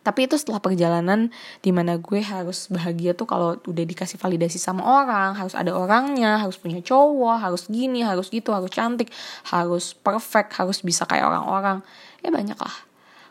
Tapi 0.00 0.24
itu 0.24 0.32
setelah 0.40 0.64
perjalanan 0.64 1.28
di 1.60 1.76
mana 1.76 2.00
gue 2.00 2.24
harus 2.24 2.72
bahagia 2.72 3.12
tuh 3.12 3.28
kalau 3.28 3.60
udah 3.68 3.84
dikasih 3.84 4.16
validasi 4.16 4.56
sama 4.56 4.80
orang 4.80 5.36
harus 5.36 5.52
ada 5.52 5.76
orangnya 5.76 6.40
harus 6.40 6.56
punya 6.56 6.80
cowok 6.80 7.36
harus 7.36 7.68
gini 7.68 8.00
harus 8.00 8.32
gitu 8.32 8.56
harus 8.56 8.72
cantik 8.72 9.12
harus 9.52 9.92
perfect 9.92 10.56
harus 10.56 10.80
bisa 10.80 11.04
kayak 11.04 11.28
orang-orang. 11.28 11.84
Ya 12.24 12.32
banyak 12.32 12.56
lah 12.56 12.89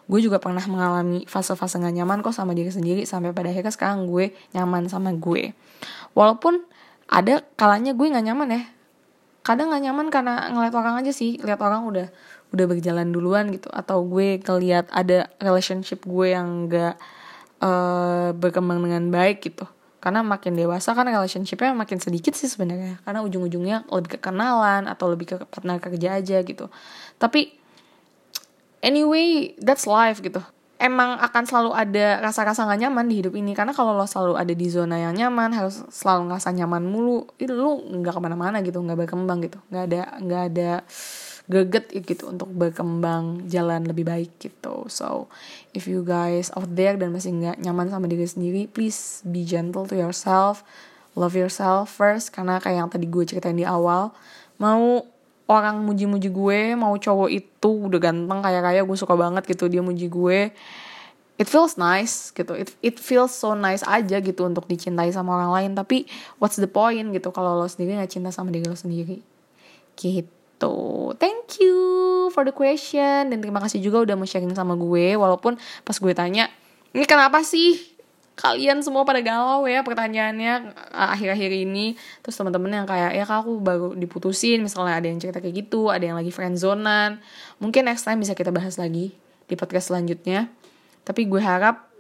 gue 0.10 0.20
juga 0.26 0.42
pernah 0.42 0.66
mengalami 0.66 1.30
fase-fase 1.30 1.78
gak 1.78 1.94
nyaman 1.94 2.26
kok 2.26 2.34
sama 2.34 2.58
diri 2.58 2.74
sendiri 2.74 3.06
sampai 3.06 3.30
pada 3.30 3.54
akhirnya 3.54 3.70
sekarang 3.70 4.10
gue 4.10 4.34
nyaman 4.58 4.90
sama 4.90 5.14
gue. 5.14 5.54
Walaupun 6.18 6.66
ada 7.06 7.46
kalanya 7.54 7.94
gue 7.94 8.10
nggak 8.10 8.26
nyaman 8.26 8.50
ya. 8.58 8.62
Kadang 9.46 9.70
nggak 9.70 9.84
nyaman 9.86 10.08
karena 10.10 10.50
ngeliat 10.50 10.74
orang 10.74 11.06
aja 11.06 11.14
sih 11.14 11.38
lihat 11.42 11.62
orang 11.62 11.86
udah 11.86 12.08
udah 12.50 12.66
berjalan 12.66 13.14
duluan 13.14 13.54
gitu. 13.54 13.70
Atau 13.70 14.02
gue 14.10 14.42
ngeliat 14.42 14.90
ada 14.90 15.30
relationship 15.38 16.02
gue 16.06 16.34
yang 16.34 16.66
gak 16.66 16.98
uh, 17.62 18.34
berkembang 18.34 18.82
dengan 18.82 19.14
baik 19.14 19.46
gitu. 19.46 19.70
Karena 20.02 20.26
makin 20.26 20.56
dewasa 20.56 20.96
kan 20.96 21.06
relationshipnya 21.06 21.76
makin 21.78 22.02
sedikit 22.02 22.34
sih 22.34 22.50
sebenarnya. 22.50 22.98
Karena 23.06 23.22
ujung-ujungnya 23.22 23.86
lebih 23.94 24.18
ke 24.18 24.20
kenalan 24.26 24.90
atau 24.90 25.06
lebih 25.12 25.26
ke 25.34 25.36
partner 25.46 25.78
kerja 25.78 26.18
aja 26.18 26.38
gitu. 26.42 26.66
Tapi 27.22 27.59
anyway 28.84 29.56
that's 29.60 29.88
life 29.90 30.20
gitu. 30.24 30.42
Emang 30.80 31.20
akan 31.20 31.44
selalu 31.44 31.72
ada 31.76 32.24
rasa-rasa 32.24 32.64
gak 32.64 32.80
nyaman 32.80 33.12
di 33.12 33.20
hidup 33.20 33.36
ini 33.36 33.52
karena 33.52 33.76
kalau 33.76 33.92
lo 33.92 34.08
selalu 34.08 34.40
ada 34.40 34.54
di 34.56 34.68
zona 34.72 34.96
yang 34.96 35.12
nyaman 35.12 35.52
harus 35.52 35.84
selalu 35.92 36.32
ngerasa 36.32 36.56
nyaman 36.56 36.88
mulu 36.88 37.28
itu 37.36 37.52
lo 37.52 37.84
nggak 37.84 38.16
ke 38.16 38.22
mana-mana 38.24 38.64
gitu 38.64 38.80
nggak 38.80 39.04
berkembang 39.04 39.44
gitu. 39.44 39.60
Nggak 39.68 39.84
ada 39.92 40.02
nggak 40.24 40.44
ada 40.56 40.72
geget 41.52 41.86
gitu 41.92 42.32
untuk 42.32 42.48
berkembang 42.56 43.44
jalan 43.52 43.84
lebih 43.92 44.08
baik 44.08 44.40
gitu. 44.40 44.88
So 44.88 45.28
if 45.76 45.84
you 45.84 46.08
guys 46.08 46.48
out 46.56 46.72
there 46.72 46.96
dan 46.96 47.12
masih 47.12 47.36
nggak 47.36 47.60
nyaman 47.60 47.92
sama 47.92 48.08
diri 48.08 48.24
sendiri 48.24 48.72
please 48.72 49.20
be 49.28 49.44
gentle 49.44 49.84
to 49.84 50.00
yourself 50.00 50.64
love 51.20 51.36
yourself 51.36 51.92
first 51.92 52.32
karena 52.32 52.64
kayak 52.64 52.78
yang 52.86 52.90
tadi 52.90 53.10
gue 53.10 53.24
ceritain 53.28 53.58
di 53.58 53.68
awal 53.68 54.16
mau 54.62 55.04
orang 55.50 55.82
muji-muji 55.82 56.30
gue 56.30 56.78
mau 56.78 56.94
cowok 56.94 57.30
itu 57.34 57.72
udah 57.90 58.00
ganteng 58.00 58.40
kayak 58.46 58.62
kayak 58.62 58.84
gue 58.86 58.98
suka 58.98 59.18
banget 59.18 59.44
gitu 59.50 59.66
dia 59.66 59.82
muji 59.82 60.06
gue. 60.06 60.54
It 61.40 61.48
feels 61.50 61.80
nice 61.80 62.30
gitu. 62.36 62.54
It 62.54 62.70
it 62.86 62.96
feels 63.02 63.34
so 63.34 63.58
nice 63.58 63.82
aja 63.82 64.22
gitu 64.22 64.46
untuk 64.46 64.70
dicintai 64.70 65.10
sama 65.10 65.42
orang 65.42 65.52
lain. 65.58 65.72
Tapi 65.74 66.06
what's 66.38 66.62
the 66.62 66.70
point 66.70 67.10
gitu 67.10 67.34
kalau 67.34 67.58
lo 67.58 67.66
sendiri 67.66 67.98
nggak 67.98 68.12
cinta 68.12 68.30
sama 68.30 68.54
diri 68.54 68.70
lo 68.70 68.78
sendiri? 68.78 69.26
Gitu. 69.98 70.76
Thank 71.18 71.64
you 71.64 71.80
for 72.30 72.46
the 72.46 72.54
question. 72.54 73.34
Dan 73.34 73.42
terima 73.42 73.64
kasih 73.64 73.82
juga 73.82 74.06
udah 74.06 74.16
mau 74.20 74.28
sharing 74.30 74.54
sama 74.54 74.78
gue. 74.78 75.18
Walaupun 75.18 75.58
pas 75.82 75.98
gue 75.98 76.14
tanya 76.14 76.52
ini 76.94 77.06
kenapa 77.06 77.42
sih 77.46 77.89
kalian 78.40 78.80
semua 78.80 79.04
pada 79.04 79.20
galau 79.20 79.68
ya 79.68 79.84
pertanyaannya 79.84 80.54
eh, 80.72 81.10
akhir-akhir 81.12 81.52
ini. 81.52 82.00
Terus 82.24 82.40
teman-teman 82.40 82.72
yang 82.72 82.88
kayak 82.88 83.12
ya 83.12 83.24
kak 83.28 83.44
aku 83.44 83.60
baru 83.60 83.88
diputusin 84.00 84.64
misalnya 84.64 84.96
ada 84.96 85.08
yang 85.12 85.20
cerita 85.20 85.44
kayak 85.44 85.68
gitu 85.68 85.92
ada 85.92 86.08
yang 86.08 86.16
lagi 86.16 86.32
friendzonan. 86.32 87.20
Mungkin 87.60 87.92
next 87.92 88.08
time 88.08 88.24
bisa 88.24 88.32
kita 88.32 88.56
bahas 88.56 88.80
lagi 88.80 89.12
di 89.52 89.56
podcast 89.60 89.92
selanjutnya. 89.92 90.48
Tapi 91.04 91.28
gue 91.28 91.42
harap 91.44 91.92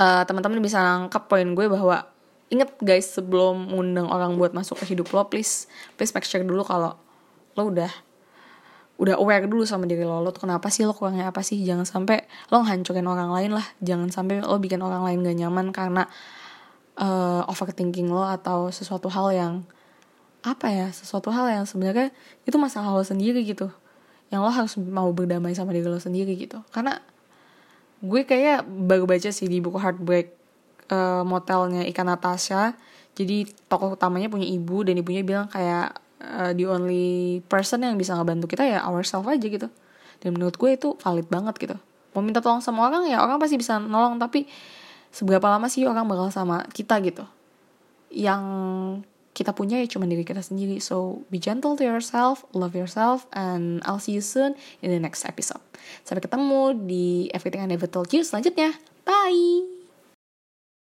uh, 0.00 0.24
teman-teman 0.24 0.64
bisa 0.64 0.80
nangkep 0.80 1.28
poin 1.28 1.48
gue 1.52 1.66
bahwa 1.68 2.08
inget 2.48 2.72
guys 2.80 3.12
sebelum 3.12 3.76
ngundang 3.76 4.08
orang 4.08 4.40
buat 4.40 4.56
masuk 4.56 4.80
ke 4.80 4.96
hidup 4.96 5.12
lo 5.12 5.28
please 5.28 5.68
please 6.00 6.16
make 6.16 6.24
sure 6.24 6.40
dulu 6.40 6.64
kalau 6.64 6.96
lo 7.52 7.62
udah 7.68 7.92
udah 8.98 9.14
aware 9.14 9.46
dulu 9.46 9.62
sama 9.62 9.86
diri 9.86 10.02
lo 10.02 10.18
lo 10.18 10.34
tuh 10.34 10.50
kenapa 10.50 10.74
sih 10.74 10.82
lo 10.82 10.90
kurangnya 10.90 11.30
apa 11.30 11.46
sih? 11.46 11.62
Jangan 11.62 11.86
sampai 11.86 12.26
lo 12.50 12.66
ngancurin 12.66 13.06
orang 13.06 13.30
lain 13.30 13.54
lah. 13.54 13.66
Jangan 13.78 14.10
sampai 14.10 14.42
lo 14.42 14.58
bikin 14.58 14.82
orang 14.82 15.06
lain 15.06 15.22
gak 15.22 15.38
nyaman 15.38 15.66
karena 15.70 16.02
uh, 16.98 17.46
overthinking 17.46 18.10
lo 18.10 18.26
atau 18.26 18.74
sesuatu 18.74 19.06
hal 19.06 19.30
yang 19.30 19.54
apa 20.42 20.70
ya 20.70 20.86
sesuatu 20.90 21.30
hal 21.30 21.50
yang 21.50 21.64
sebenarnya 21.66 22.10
itu 22.42 22.58
masalah 22.58 22.90
lo 22.90 23.06
sendiri 23.06 23.46
gitu. 23.46 23.70
Yang 24.34 24.40
lo 24.42 24.50
harus 24.50 24.72
mau 24.82 25.08
berdamai 25.14 25.54
sama 25.54 25.70
diri 25.70 25.86
lo 25.86 26.02
sendiri 26.02 26.34
gitu. 26.34 26.58
Karena 26.74 26.98
gue 28.02 28.22
kayak 28.26 28.66
baru 28.66 29.06
baca 29.06 29.30
sih 29.30 29.46
di 29.46 29.62
buku 29.62 29.78
Heartbreak 29.78 30.34
uh, 30.90 31.22
motelnya 31.22 31.86
Ikan 31.86 32.10
Natasha. 32.10 32.74
Jadi 33.14 33.46
tokoh 33.70 33.94
utamanya 33.94 34.26
punya 34.26 34.46
ibu 34.46 34.82
dan 34.82 34.98
ibunya 34.98 35.22
bilang 35.22 35.46
kayak 35.46 36.07
uh, 36.22 36.52
the 36.54 36.64
only 36.68 37.40
person 37.46 37.82
yang 37.82 37.96
bisa 37.98 38.14
ngebantu 38.14 38.50
kita 38.50 38.64
ya 38.66 38.78
ourselves 38.86 39.28
aja 39.28 39.46
gitu 39.46 39.68
dan 40.18 40.30
menurut 40.34 40.58
gue 40.58 40.70
itu 40.74 40.88
valid 40.98 41.26
banget 41.30 41.54
gitu 41.58 41.76
mau 42.16 42.22
minta 42.24 42.42
tolong 42.42 42.64
sama 42.64 42.88
orang 42.88 43.06
ya 43.06 43.22
orang 43.22 43.38
pasti 43.38 43.58
bisa 43.60 43.78
nolong 43.78 44.18
tapi 44.18 44.48
seberapa 45.14 45.46
lama 45.46 45.70
sih 45.70 45.86
orang 45.86 46.04
bakal 46.04 46.28
sama 46.32 46.66
kita 46.74 46.98
gitu 47.04 47.24
yang 48.12 48.42
kita 49.38 49.54
punya 49.54 49.78
ya 49.78 49.86
cuma 49.86 50.10
diri 50.10 50.26
kita 50.26 50.42
sendiri. 50.42 50.82
So 50.82 51.22
be 51.30 51.38
gentle 51.38 51.78
to 51.78 51.86
yourself, 51.86 52.42
love 52.50 52.74
yourself, 52.74 53.30
and 53.30 53.78
I'll 53.86 54.02
see 54.02 54.18
you 54.18 54.24
soon 54.24 54.58
in 54.82 54.90
the 54.90 54.98
next 54.98 55.22
episode. 55.22 55.62
Sampai 56.02 56.26
ketemu 56.26 56.74
di 56.74 57.30
Everything 57.30 57.62
I 57.62 57.70
Never 57.70 57.86
Told 57.86 58.10
You 58.10 58.26
selanjutnya. 58.26 58.74
Bye! 59.06 59.77